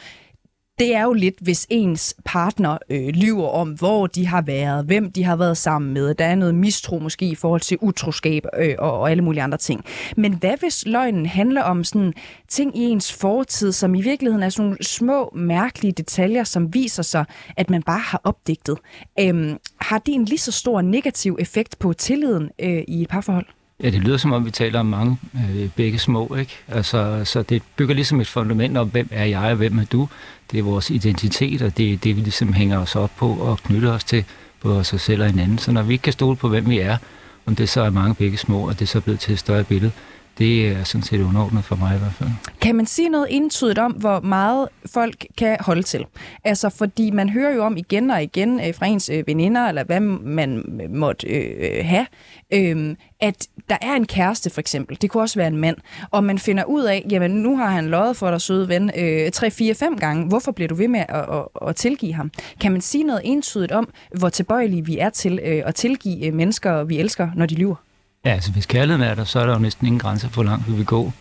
det 0.79 0.95
er 0.95 1.03
jo 1.03 1.13
lidt, 1.13 1.35
hvis 1.41 1.67
ens 1.69 2.15
partner 2.25 2.77
øh, 2.89 3.07
lyver 3.07 3.47
om, 3.47 3.69
hvor 3.69 4.07
de 4.07 4.27
har 4.27 4.41
været, 4.41 4.85
hvem 4.85 5.11
de 5.11 5.23
har 5.23 5.35
været 5.35 5.57
sammen 5.57 5.93
med. 5.93 6.13
Der 6.15 6.25
er 6.25 6.35
noget 6.35 6.55
mistro 6.55 6.99
måske 6.99 7.25
i 7.25 7.35
forhold 7.35 7.61
til 7.61 7.77
utroskab 7.81 8.45
øh, 8.57 8.75
og, 8.79 8.99
og 8.99 9.11
alle 9.11 9.23
mulige 9.23 9.43
andre 9.43 9.57
ting. 9.57 9.85
Men 10.17 10.33
hvad 10.33 10.57
hvis 10.59 10.85
løgnen 10.85 11.25
handler 11.25 11.63
om 11.63 11.83
sådan 11.83 12.13
ting 12.47 12.77
i 12.77 12.81
ens 12.81 13.13
fortid, 13.13 13.71
som 13.71 13.95
i 13.95 14.01
virkeligheden 14.01 14.43
er 14.43 14.49
sådan 14.49 14.65
nogle 14.65 14.83
små, 14.83 15.31
mærkelige 15.35 15.91
detaljer, 15.91 16.43
som 16.43 16.73
viser 16.73 17.03
sig, 17.03 17.25
at 17.57 17.69
man 17.69 17.83
bare 17.83 17.99
har 17.99 18.21
opdigtet? 18.23 18.77
Øh, 19.19 19.55
har 19.81 19.97
det 19.97 20.13
en 20.13 20.25
lige 20.25 20.39
så 20.39 20.51
stor 20.51 20.81
negativ 20.81 21.37
effekt 21.39 21.79
på 21.79 21.93
tilliden 21.93 22.49
øh, 22.59 22.83
i 22.87 23.01
et 23.01 23.09
parforhold? 23.09 23.45
Ja, 23.83 23.89
det 23.89 24.01
lyder 24.01 24.17
som 24.17 24.31
om, 24.31 24.45
vi 24.45 24.51
taler 24.51 24.79
om 24.79 24.85
mange 24.85 25.17
øh, 25.35 25.69
begge 25.75 25.99
små, 25.99 26.35
ikke? 26.35 26.57
Altså, 26.67 27.21
så 27.25 27.41
det 27.41 27.63
bygger 27.75 27.95
ligesom 27.95 28.21
et 28.21 28.27
fundament 28.27 28.77
om, 28.77 28.89
hvem 28.89 29.07
er 29.11 29.25
jeg 29.25 29.49
og 29.51 29.55
hvem 29.55 29.79
er 29.79 29.85
du. 29.85 30.09
Det 30.51 30.59
er 30.59 30.63
vores 30.63 30.89
identitet, 30.89 31.61
og 31.61 31.77
det 31.77 31.93
er 31.93 31.97
det, 31.97 32.15
vi 32.15 32.21
ligesom 32.21 32.53
hænger 32.53 32.77
os 32.77 32.95
op 32.95 33.11
på 33.17 33.29
og 33.29 33.57
knytter 33.57 33.91
os 33.91 34.03
til, 34.03 34.25
både 34.61 34.79
os 34.79 34.95
selv 34.97 35.21
og 35.21 35.27
hinanden. 35.27 35.57
Så 35.57 35.71
når 35.71 35.81
vi 35.81 35.93
ikke 35.93 36.03
kan 36.03 36.13
stole 36.13 36.35
på, 36.35 36.49
hvem 36.49 36.69
vi 36.69 36.79
er, 36.79 36.97
om 37.45 37.55
det 37.55 37.69
så 37.69 37.81
er 37.81 37.89
mange 37.89 38.15
begge 38.15 38.37
små, 38.37 38.67
og 38.67 38.79
det 38.79 38.89
så 38.89 38.97
er 38.97 39.01
blevet 39.01 39.19
til 39.19 39.33
et 39.33 39.39
større 39.39 39.63
billede, 39.63 39.91
det 40.37 40.67
er 40.67 40.83
sådan 40.83 41.03
set 41.03 41.21
underordnet 41.21 41.63
for 41.63 41.75
mig 41.75 41.95
i 41.95 41.99
hvert 41.99 42.13
fald. 42.13 42.29
Kan 42.61 42.75
man 42.75 42.85
sige 42.85 43.09
noget 43.09 43.27
indtydigt 43.29 43.79
om, 43.79 43.91
hvor 43.91 44.19
meget 44.19 44.69
folk 44.85 45.25
kan 45.37 45.57
holde 45.59 45.83
til? 45.83 46.05
Altså, 46.43 46.69
fordi 46.69 47.11
man 47.11 47.29
hører 47.29 47.55
jo 47.55 47.63
om 47.63 47.77
igen 47.77 48.11
og 48.11 48.23
igen 48.23 48.59
øh, 48.59 48.75
fra 48.75 48.85
ens 48.85 49.09
øh, 49.09 49.23
veninder, 49.27 49.67
eller 49.67 49.83
hvad 49.83 49.99
man 49.99 50.81
øh, 50.83 50.91
måtte 50.91 51.27
øh, 51.27 51.85
have, 51.85 52.05
øh, 52.53 52.95
at 53.19 53.47
der 53.69 53.77
er 53.81 53.93
en 53.93 54.05
kæreste 54.05 54.49
for 54.49 54.59
eksempel, 54.59 54.97
det 55.01 55.09
kunne 55.09 55.23
også 55.23 55.39
være 55.39 55.47
en 55.47 55.57
mand, 55.57 55.77
og 56.11 56.23
man 56.23 56.39
finder 56.39 56.63
ud 56.63 56.83
af, 56.83 57.05
jamen 57.09 57.31
nu 57.31 57.57
har 57.57 57.69
han 57.69 57.87
løjet 57.87 58.17
for 58.17 58.31
dig, 58.31 58.41
søde 58.41 58.67
ven, 58.69 58.91
øh, 58.97 59.31
3, 59.31 59.51
4, 59.51 59.75
5 59.75 59.97
gange, 59.97 60.27
hvorfor 60.27 60.51
bliver 60.51 60.67
du 60.67 60.75
ved 60.75 60.87
med 60.87 60.99
at, 60.99 61.25
at, 61.31 61.69
at 61.69 61.75
tilgive 61.75 62.13
ham? 62.13 62.31
Kan 62.61 62.71
man 62.71 62.81
sige 62.81 63.03
noget 63.03 63.21
entydigt 63.25 63.71
om, 63.71 63.89
hvor 64.17 64.29
tilbøjelige 64.29 64.85
vi 64.85 64.97
er 64.97 65.09
til 65.09 65.39
øh, 65.45 65.63
at 65.65 65.75
tilgive 65.75 66.25
øh, 66.25 66.33
mennesker, 66.33 66.83
vi 66.83 66.97
elsker, 66.99 67.29
når 67.35 67.45
de 67.45 67.55
lyver? 67.55 67.75
Ja, 68.25 68.29
altså 68.29 68.51
hvis 68.51 68.65
kærligheden 68.65 69.09
er 69.11 69.15
der, 69.15 69.23
så 69.23 69.39
er 69.39 69.45
der 69.45 69.53
jo 69.53 69.59
næsten 69.59 69.87
ingen 69.87 69.99
grænse 69.99 70.27
for, 70.29 70.33
hvor 70.33 70.43
langt 70.43 70.67
vi 70.67 70.73
vil 70.73 70.85
gå. 70.85 71.11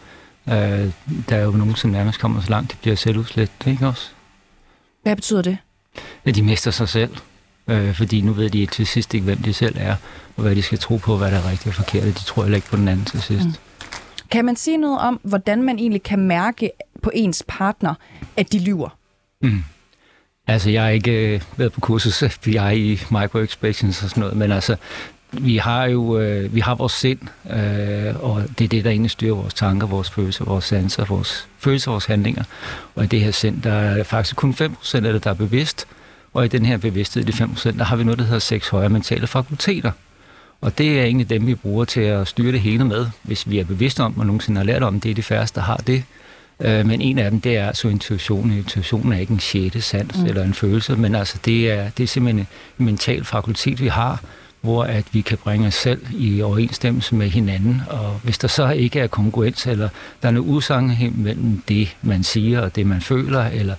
Øh, 0.49 0.55
der 1.29 1.37
er 1.37 1.43
jo 1.43 1.51
nogen, 1.51 1.77
som 1.77 1.91
nærmest 1.91 2.21
kommer 2.21 2.41
så 2.41 2.51
langt, 2.51 2.73
de 2.73 2.77
bliver 2.83 2.97
selvudslet, 2.97 3.51
ikke 3.67 3.87
også? 3.87 4.09
Hvad 5.03 5.17
betyder 5.17 5.43
det? 5.43 5.59
At 6.25 6.35
de 6.35 6.43
mister 6.43 6.71
sig 6.71 6.89
selv. 6.89 7.17
Øh, 7.69 7.95
fordi 7.95 8.21
nu 8.21 8.33
ved 8.33 8.51
de 8.51 8.67
til 8.67 8.87
sidst 8.87 9.15
ikke, 9.15 9.25
hvem 9.25 9.39
de 9.39 9.53
selv 9.53 9.77
er, 9.79 9.97
og 10.37 10.43
hvad 10.43 10.57
de 10.57 10.63
skal 10.63 10.79
tro 10.79 10.97
på, 10.97 11.17
hvad 11.17 11.31
der 11.31 11.39
er 11.39 11.51
rigtigt 11.51 11.67
og 11.67 11.75
forkert. 11.75 12.05
De 12.05 12.13
tror 12.13 12.43
heller 12.43 12.57
ikke 12.57 12.69
på 12.69 12.77
den 12.77 12.89
anden 12.89 13.05
til 13.05 13.23
sidst. 13.23 13.47
Mm. 13.47 13.55
Kan 14.31 14.45
man 14.45 14.57
sige 14.57 14.77
noget 14.77 15.01
om, 15.01 15.21
hvordan 15.23 15.63
man 15.63 15.79
egentlig 15.79 16.03
kan 16.03 16.19
mærke 16.19 16.71
på 17.03 17.11
ens 17.15 17.45
partner, 17.49 17.95
at 18.37 18.53
de 18.53 18.59
lyver? 18.59 18.99
Mm. 19.43 19.65
Altså, 20.47 20.71
jeg 20.71 20.83
har 20.83 20.91
ikke 20.91 21.35
øh, 21.35 21.43
været 21.57 21.73
på 21.73 21.81
kursus 21.81 22.25
FBI 22.35 22.93
i 22.93 23.01
microexpressions 23.11 24.03
og 24.03 24.11
sådan 24.11 24.21
noget, 24.21 24.37
men 24.37 24.53
altså, 24.53 24.77
vi 25.33 25.57
har 25.57 25.85
jo 25.85 26.19
øh, 26.19 26.55
vi 26.55 26.61
har 26.61 26.75
vores 26.75 26.93
sind, 26.93 27.19
øh, 27.51 28.25
og 28.25 28.45
det 28.59 28.65
er 28.65 28.69
det, 28.69 28.85
der 28.85 28.91
egentlig 28.91 29.11
styrer 29.11 29.35
vores 29.35 29.55
tanker, 29.55 29.87
vores 29.87 30.11
følelser, 30.11 30.45
vores 30.45 30.65
sanser, 30.65 31.05
vores 31.05 31.49
følelser, 31.59 31.91
vores 31.91 32.05
handlinger. 32.05 32.45
Og 32.95 33.05
i 33.05 33.07
det 33.07 33.21
her 33.21 33.31
sind, 33.31 33.63
der 33.63 33.73
er 33.73 34.05
faktisk 34.05 34.37
kun 34.37 34.55
5% 34.61 34.95
af 34.95 35.13
det, 35.13 35.25
der 35.25 35.31
er 35.31 35.35
bevidst, 35.35 35.87
og 36.35 36.45
i 36.45 36.49
den 36.49 36.67
her 36.67 36.77
bevidsthed, 36.77 37.25
de 37.25 37.33
5%, 37.33 37.79
der 37.79 37.85
har 37.85 37.97
vi 37.97 38.05
noget, 38.05 38.19
der 38.19 38.25
hedder 38.25 38.39
seks 38.39 38.69
højere 38.69 38.89
mentale 38.89 39.27
fakulteter. 39.27 39.93
Og 40.61 40.79
det 40.79 41.01
er 41.01 41.05
egentlig 41.05 41.31
dem, 41.31 41.47
vi 41.47 41.55
bruger 41.55 41.85
til 41.85 42.01
at 42.01 42.29
styre 42.29 42.53
det 42.53 42.61
hele 42.61 42.85
med, 42.85 43.07
hvis 43.23 43.51
vi 43.51 43.59
er 43.59 43.65
bevidste 43.65 44.01
om, 44.01 44.19
og 44.19 44.27
nogensinde 44.27 44.59
har 44.59 44.65
lært 44.65 44.83
om, 44.83 45.01
det 45.01 45.11
er 45.11 45.15
de 45.15 45.23
færreste, 45.23 45.61
der 45.61 45.67
har 45.67 45.77
det. 45.77 46.05
Øh, 46.61 46.87
men 46.87 47.01
en 47.01 47.19
af 47.19 47.31
dem, 47.31 47.41
det 47.41 47.57
er 47.57 47.67
altså 47.67 47.89
intuitionen. 47.89 48.59
Intuitionen 48.59 49.13
er 49.13 49.19
ikke 49.19 49.33
en 49.33 49.41
sjette 49.41 49.81
sans 49.81 50.19
mm. 50.19 50.27
eller 50.27 50.45
en 50.45 50.55
følelse, 50.55 50.97
men 50.97 51.15
altså 51.15 51.39
det 51.45 51.73
er, 51.73 51.91
det 51.91 52.03
er 52.03 52.09
simpelthen 52.09 52.47
en 52.79 52.85
mental 52.85 53.25
fakultet, 53.25 53.81
vi 53.81 53.89
har, 53.89 54.23
hvor 54.63 54.85
at 54.85 55.05
vi 55.13 55.21
kan 55.21 55.39
bringe 55.39 55.67
os 55.67 55.75
selv 55.75 56.07
i 56.19 56.43
overensstemmelse 56.43 57.15
med 57.15 57.29
hinanden. 57.29 57.83
Og 57.91 58.21
hvis 58.23 58.39
der 58.39 58.49
så 58.49 58.71
ikke 58.71 59.01
er 59.01 59.07
kongruens, 59.07 59.67
eller 59.67 59.89
der 60.23 60.29
er 60.29 60.33
noget 60.33 60.49
usammenhæng 60.49 61.23
mellem 61.23 61.63
det, 61.69 61.97
man 62.03 62.23
siger, 62.23 62.61
og 62.61 62.77
det, 62.77 62.87
man 62.87 63.01
føler, 63.01 63.45
eller 63.45 63.75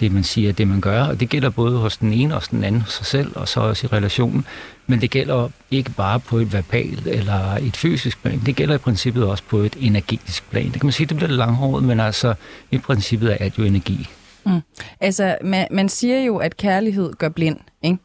det, 0.00 0.12
man 0.12 0.24
siger, 0.24 0.48
og 0.48 0.58
det, 0.58 0.68
man 0.68 0.80
gør. 0.80 1.02
Og 1.02 1.20
det 1.20 1.28
gælder 1.28 1.50
både 1.50 1.78
hos 1.78 1.96
den 1.96 2.12
ene 2.12 2.36
og 2.36 2.42
den 2.50 2.64
anden, 2.64 2.82
sig 2.86 3.06
selv, 3.06 3.32
og 3.34 3.48
så 3.48 3.60
også 3.60 3.86
i 3.86 3.96
relationen. 3.96 4.46
Men 4.86 5.00
det 5.00 5.10
gælder 5.10 5.48
ikke 5.70 5.90
bare 5.90 6.20
på 6.20 6.38
et 6.38 6.52
verbalt 6.52 7.06
eller 7.06 7.56
et 7.56 7.76
fysisk 7.76 8.22
plan. 8.22 8.42
Det 8.46 8.56
gælder 8.56 8.74
i 8.74 8.78
princippet 8.78 9.24
også 9.24 9.42
på 9.48 9.58
et 9.58 9.76
energetisk 9.80 10.50
plan. 10.50 10.64
Det 10.64 10.72
kan 10.72 10.86
man 10.86 10.92
sige, 10.92 11.06
det 11.06 11.16
bliver 11.16 11.28
lidt 11.28 11.38
langhåret, 11.38 11.84
men 11.84 12.00
altså 12.00 12.34
i 12.70 12.78
princippet 12.78 13.36
er 13.40 13.48
det 13.48 13.58
jo 13.58 13.64
energi. 13.64 14.08
Mm. 14.46 14.60
Altså, 15.00 15.36
man, 15.44 15.66
man 15.70 15.88
siger 15.88 16.20
jo, 16.20 16.36
at 16.36 16.56
kærlighed 16.56 17.12
gør 17.12 17.28
blind. 17.28 17.58
ikke? 17.82 17.98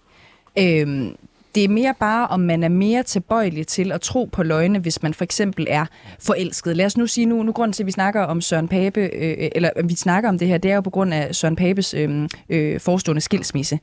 Øhm, 0.81 1.15
det 1.55 1.63
er 1.63 1.67
mere 1.67 1.93
bare, 1.99 2.27
om 2.27 2.39
man 2.39 2.63
er 2.63 2.69
mere 2.69 3.03
tilbøjelig 3.03 3.67
til 3.67 3.91
at 3.91 4.01
tro 4.01 4.29
på 4.31 4.43
løgne, 4.43 4.79
hvis 4.79 5.03
man 5.03 5.13
for 5.13 5.23
eksempel 5.23 5.67
er 5.69 5.85
forelsket. 6.19 6.77
Lad 6.77 6.85
os 6.85 6.97
nu 6.97 7.07
sige 7.07 7.25
nu, 7.25 7.43
nu 7.43 7.51
grund 7.51 7.73
til, 7.73 7.83
at 7.83 7.87
vi 7.87 7.91
snakker 7.91 8.21
om 8.21 8.41
Søren 8.41 8.67
Pape, 8.67 9.01
øh, 9.01 9.49
eller 9.55 9.69
øh, 9.77 9.89
vi 9.89 9.95
snakker 9.95 10.29
om 10.29 10.39
det 10.39 10.47
her, 10.47 10.57
det 10.57 10.71
er 10.71 10.75
jo 10.75 10.81
på 10.81 10.89
grund 10.89 11.13
af 11.13 11.35
Søren 11.35 11.55
Papes 11.55 11.93
øh, 11.93 12.29
øh, 12.49 12.79
forestående 12.79 13.21
skilsmisse. 13.21 13.79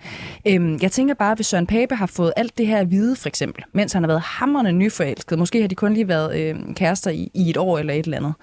Øh, 0.46 0.82
jeg 0.82 0.92
tænker 0.92 1.14
bare, 1.14 1.34
hvis 1.34 1.46
Søren 1.46 1.66
Pape 1.66 1.94
har 1.94 2.06
fået 2.06 2.32
alt 2.36 2.58
det 2.58 2.66
her 2.66 2.78
at 2.78 2.90
vide, 2.90 3.16
for 3.16 3.28
eksempel, 3.28 3.64
mens 3.72 3.92
han 3.92 4.02
har 4.02 4.08
været 4.08 4.20
hammerne 4.20 4.72
nyforelsket, 4.72 5.38
måske 5.38 5.60
har 5.60 5.68
de 5.68 5.74
kun 5.74 5.94
lige 5.94 6.08
været 6.08 6.40
øh, 6.40 6.56
kærester 6.74 7.10
i, 7.10 7.30
i 7.34 7.50
et 7.50 7.56
år 7.56 7.78
eller 7.78 7.94
et 7.94 8.04
eller 8.04 8.16
andet. 8.16 8.34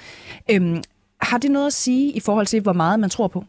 Øh, 0.51 0.77
har 1.21 1.37
det 1.37 1.51
noget 1.51 1.67
at 1.67 1.73
sige 1.73 2.11
i 2.11 2.19
forhold 2.19 2.45
til, 2.45 2.61
hvor 2.61 2.73
meget 2.73 2.99
man 2.99 3.09
tror 3.09 3.27
på? 3.27 3.45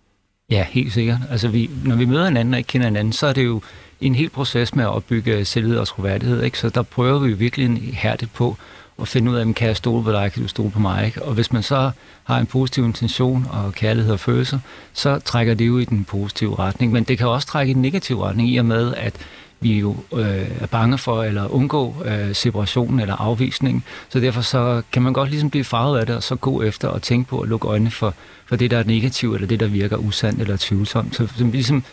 Ja, 0.50 0.66
helt 0.70 0.92
sikkert. 0.92 1.18
Altså, 1.30 1.48
vi, 1.48 1.70
når 1.84 1.96
vi 1.96 2.04
møder 2.04 2.24
hinanden 2.24 2.54
og 2.54 2.58
ikke 2.58 2.68
kender 2.68 2.86
hinanden, 2.86 3.12
så 3.12 3.26
er 3.26 3.32
det 3.32 3.44
jo 3.44 3.60
en 4.00 4.14
hel 4.14 4.30
proces 4.30 4.74
med 4.74 4.84
at 4.84 4.90
opbygge 4.90 5.44
selvhed 5.44 5.76
og 5.76 5.86
troværdighed. 5.86 6.42
Ikke? 6.42 6.58
Så 6.58 6.68
der 6.68 6.82
prøver 6.82 7.18
vi 7.18 7.32
virkelig 7.32 7.94
hærdigt 7.94 8.34
på 8.34 8.56
at 9.00 9.08
finde 9.08 9.30
ud 9.30 9.36
af, 9.36 9.54
kan 9.54 9.68
jeg 9.68 9.76
stole 9.76 10.04
på 10.04 10.12
dig, 10.12 10.32
kan 10.32 10.42
du 10.42 10.48
stole 10.48 10.70
på 10.70 10.78
mig? 10.78 11.06
Ikke? 11.06 11.22
Og 11.22 11.34
hvis 11.34 11.52
man 11.52 11.62
så 11.62 11.90
har 12.24 12.38
en 12.38 12.46
positiv 12.46 12.84
intention 12.84 13.46
og 13.50 13.72
kærlighed 13.72 14.12
og 14.12 14.20
følelser, 14.20 14.58
så 14.92 15.18
trækker 15.18 15.54
det 15.54 15.66
jo 15.66 15.78
i 15.78 15.84
den 15.84 16.04
positive 16.04 16.58
retning. 16.58 16.92
Men 16.92 17.04
det 17.04 17.18
kan 17.18 17.28
også 17.28 17.48
trække 17.48 17.70
i 17.70 17.74
den 17.74 17.82
negative 17.82 18.24
retning, 18.24 18.48
i 18.48 18.56
og 18.56 18.64
med, 18.64 18.94
at 18.94 19.14
vi 19.60 19.78
jo 19.78 19.96
øh, 20.14 20.46
er 20.60 20.66
bange 20.66 20.98
for 20.98 21.22
eller 21.22 21.48
undgå 21.54 21.94
øh, 22.04 22.34
separation 22.34 23.00
eller 23.00 23.16
afvisning. 23.16 23.84
Så 24.08 24.20
derfor 24.20 24.40
så 24.40 24.82
kan 24.92 25.02
man 25.02 25.12
godt 25.12 25.30
ligesom 25.30 25.50
blive 25.50 25.64
farvet 25.64 26.00
af 26.00 26.06
det, 26.06 26.16
og 26.16 26.22
så 26.22 26.36
gå 26.36 26.62
efter 26.62 26.88
og 26.88 27.02
tænke 27.02 27.28
på 27.28 27.40
at 27.40 27.48
lukke 27.48 27.68
øjnene 27.68 27.90
for, 27.90 28.14
for 28.46 28.56
det, 28.56 28.70
der 28.70 28.78
er 28.78 28.84
negativt, 28.84 29.34
eller 29.34 29.48
det, 29.48 29.60
der 29.60 29.66
virker 29.66 29.96
usandt 29.96 30.40
eller 30.40 30.56
tvivlsomt. 30.56 31.16
Så, 31.16 31.26
så 31.36 31.44
ligesom 31.44 31.84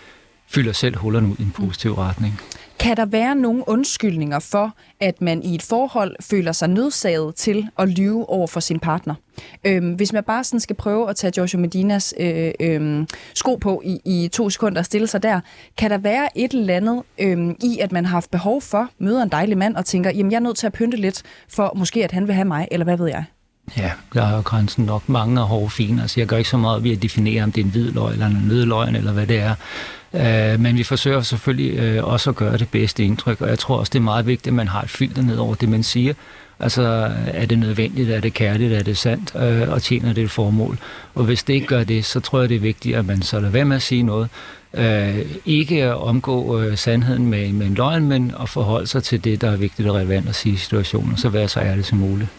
fylder 0.47 0.71
selv 0.71 0.97
hullerne 0.97 1.27
ud 1.27 1.35
i 1.39 1.41
en 1.41 1.51
positiv 1.51 1.93
retning. 1.93 2.41
Kan 2.79 2.97
der 2.97 3.05
være 3.05 3.35
nogle 3.35 3.63
undskyldninger 3.67 4.39
for, 4.39 4.75
at 4.99 5.21
man 5.21 5.43
i 5.43 5.55
et 5.55 5.61
forhold 5.61 6.15
føler 6.21 6.51
sig 6.51 6.69
nødsaget 6.69 7.35
til 7.35 7.67
at 7.79 7.89
lyve 7.89 8.29
over 8.29 8.47
for 8.47 8.59
sin 8.59 8.79
partner? 8.79 9.15
Øhm, 9.63 9.93
hvis 9.93 10.13
man 10.13 10.23
bare 10.23 10.43
sådan 10.43 10.59
skal 10.59 10.75
prøve 10.75 11.09
at 11.09 11.15
tage 11.15 11.33
Joshua 11.37 11.61
Medinas 11.61 12.13
øh, 12.19 12.51
øh, 12.59 13.07
sko 13.33 13.55
på 13.55 13.81
i, 13.85 13.99
i 14.05 14.27
to 14.27 14.49
sekunder 14.49 14.79
og 14.79 14.85
stille 14.85 15.07
sig 15.07 15.23
der, 15.23 15.39
kan 15.77 15.91
der 15.91 15.97
være 15.97 16.37
et 16.37 16.51
eller 16.51 16.75
andet 16.75 17.03
øh, 17.19 17.49
i, 17.63 17.79
at 17.81 17.91
man 17.91 18.05
har 18.05 18.11
haft 18.11 18.31
behov 18.31 18.61
for, 18.61 18.89
møder 18.99 19.23
en 19.23 19.29
dejlig 19.29 19.57
mand 19.57 19.75
og 19.75 19.85
tænker, 19.85 20.11
jamen 20.11 20.31
jeg 20.31 20.37
er 20.37 20.41
nødt 20.41 20.57
til 20.57 20.67
at 20.67 20.73
pynte 20.73 20.97
lidt, 20.97 21.23
for 21.49 21.73
måske 21.75 22.03
at 22.03 22.11
han 22.11 22.27
vil 22.27 22.35
have 22.35 22.45
mig, 22.45 22.67
eller 22.71 22.83
hvad 22.83 22.97
ved 22.97 23.07
jeg? 23.07 23.23
Ja, 23.77 23.91
der 24.13 24.23
er 24.23 24.35
jo 24.35 24.41
grænsen 24.41 24.85
nok 24.85 25.09
mange 25.09 25.41
og 25.41 25.47
hårde 25.47 25.69
fine. 25.69 26.01
Altså, 26.01 26.19
jeg 26.19 26.27
gør 26.27 26.37
ikke 26.37 26.49
så 26.49 26.57
meget 26.57 26.83
ved 26.83 26.91
at 26.91 27.01
definere, 27.01 27.43
om 27.43 27.51
det 27.51 27.61
er 27.61 27.65
en 27.65 27.71
hvid 27.71 27.91
løg 27.91 28.13
eller 28.13 28.25
en 28.25 28.45
nødløgn, 28.47 28.95
eller 28.95 29.11
hvad 29.11 29.27
det 29.27 29.39
er. 29.39 29.55
Uh, 30.13 30.61
men 30.61 30.77
vi 30.77 30.83
forsøger 30.83 31.21
selvfølgelig 31.21 31.99
uh, 31.99 32.11
også 32.11 32.29
at 32.29 32.35
gøre 32.35 32.57
det 32.57 32.69
bedste 32.69 33.03
indtryk, 33.03 33.41
og 33.41 33.49
jeg 33.49 33.59
tror 33.59 33.77
også, 33.77 33.89
det 33.89 33.99
er 33.99 34.03
meget 34.03 34.27
vigtigt, 34.27 34.47
at 34.47 34.53
man 34.53 34.67
har 34.67 34.81
et 34.81 34.89
filter 34.89 35.21
ned 35.21 35.37
over 35.37 35.55
det, 35.55 35.69
man 35.69 35.83
siger. 35.83 36.13
Altså, 36.59 37.11
er 37.27 37.45
det 37.45 37.59
nødvendigt, 37.59 38.09
er 38.09 38.19
det 38.19 38.33
kærligt, 38.33 38.73
er 38.73 38.83
det 38.83 38.97
sandt, 38.97 39.35
uh, 39.35 39.73
og 39.73 39.81
tjener 39.81 40.13
det 40.13 40.23
et 40.23 40.31
formål? 40.31 40.77
Og 41.15 41.23
hvis 41.23 41.43
det 41.43 41.53
ikke 41.53 41.67
gør 41.67 41.83
det, 41.83 42.05
så 42.05 42.19
tror 42.19 42.39
jeg, 42.39 42.49
det 42.49 42.55
er 42.55 42.59
vigtigt, 42.59 42.95
at 42.95 43.05
man 43.05 43.21
så 43.21 43.39
lader 43.39 43.51
være 43.51 43.65
med 43.65 43.75
at 43.75 43.81
sige 43.81 44.03
noget. 44.03 44.29
Uh, 44.73 45.19
ikke 45.45 45.83
at 45.83 45.95
omgå 45.95 46.57
uh, 46.57 46.75
sandheden 46.75 47.27
med, 47.27 47.53
med 47.53 47.65
en 47.65 47.73
løgn, 47.73 48.07
men 48.07 48.33
at 48.41 48.49
forholde 48.49 48.87
sig 48.87 49.03
til 49.03 49.23
det, 49.23 49.41
der 49.41 49.51
er 49.51 49.57
vigtigt 49.57 49.89
og 49.89 49.95
relevant 49.95 50.29
at 50.29 50.35
sige 50.35 50.53
i 50.53 50.57
situationen, 50.57 51.17
så 51.17 51.29
være 51.29 51.47
så 51.47 51.59
ærlig 51.59 51.85
som 51.85 51.97
muligt. 51.97 52.29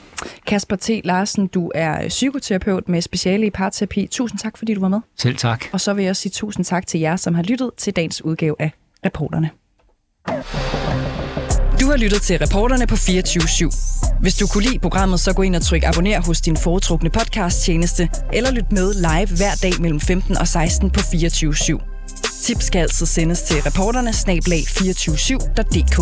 Kasper 0.46 0.76
T. 0.76 0.90
Larsen, 1.05 1.46
du 1.46 1.72
er 1.74 2.09
psykoterapeut 2.09 2.88
med 2.88 3.02
speciale 3.02 3.46
i 3.46 3.50
parterapi. 3.50 4.09
Tusind 4.11 4.38
tak, 4.38 4.59
fordi 4.59 4.74
du 4.74 4.81
var 4.81 4.88
med. 4.88 5.00
Selv 5.18 5.37
tak. 5.37 5.64
Og 5.72 5.81
så 5.81 5.94
vil 5.94 6.02
jeg 6.02 6.11
også 6.11 6.22
sige 6.22 6.33
tusind 6.33 6.64
tak 6.64 6.87
til 6.87 7.00
jer, 7.00 7.16
som 7.16 7.35
har 7.35 7.42
lyttet 7.42 7.70
til 7.79 7.96
dagens 7.96 8.24
udgave 8.24 8.57
af 8.59 8.70
Reporterne. 9.07 9.50
Du 11.81 11.87
har 11.90 11.96
lyttet 11.96 12.22
til 12.22 12.38
Reporterne 12.38 12.87
på 12.87 12.96
24 12.96 13.42
/7. 13.42 14.20
Hvis 14.20 14.35
du 14.35 14.46
kunne 14.46 14.64
lide 14.64 14.79
programmet, 14.79 15.20
så 15.20 15.33
gå 15.33 15.42
ind 15.42 15.57
og 15.57 15.62
tryk 15.62 15.83
abonner 15.85 16.20
hos 16.20 16.40
din 16.40 16.57
foretrukne 16.57 17.11
podcast-tjeneste, 17.11 18.09
eller 18.33 18.50
lyt 18.50 18.72
med 18.72 18.94
live 18.94 19.37
hver 19.37 19.55
dag 19.62 19.72
mellem 19.81 20.00
15 20.00 20.38
og 20.38 20.48
16 20.48 20.90
på 20.90 21.00
24 21.00 21.55
/7. 21.55 22.42
Tips 22.42 22.64
skal 22.64 22.79
altså 22.79 23.07
sendes 23.07 23.42
til 23.42 23.62
reporterne 23.62 24.12
snablag 24.12 24.61
247.dk. 24.68 25.96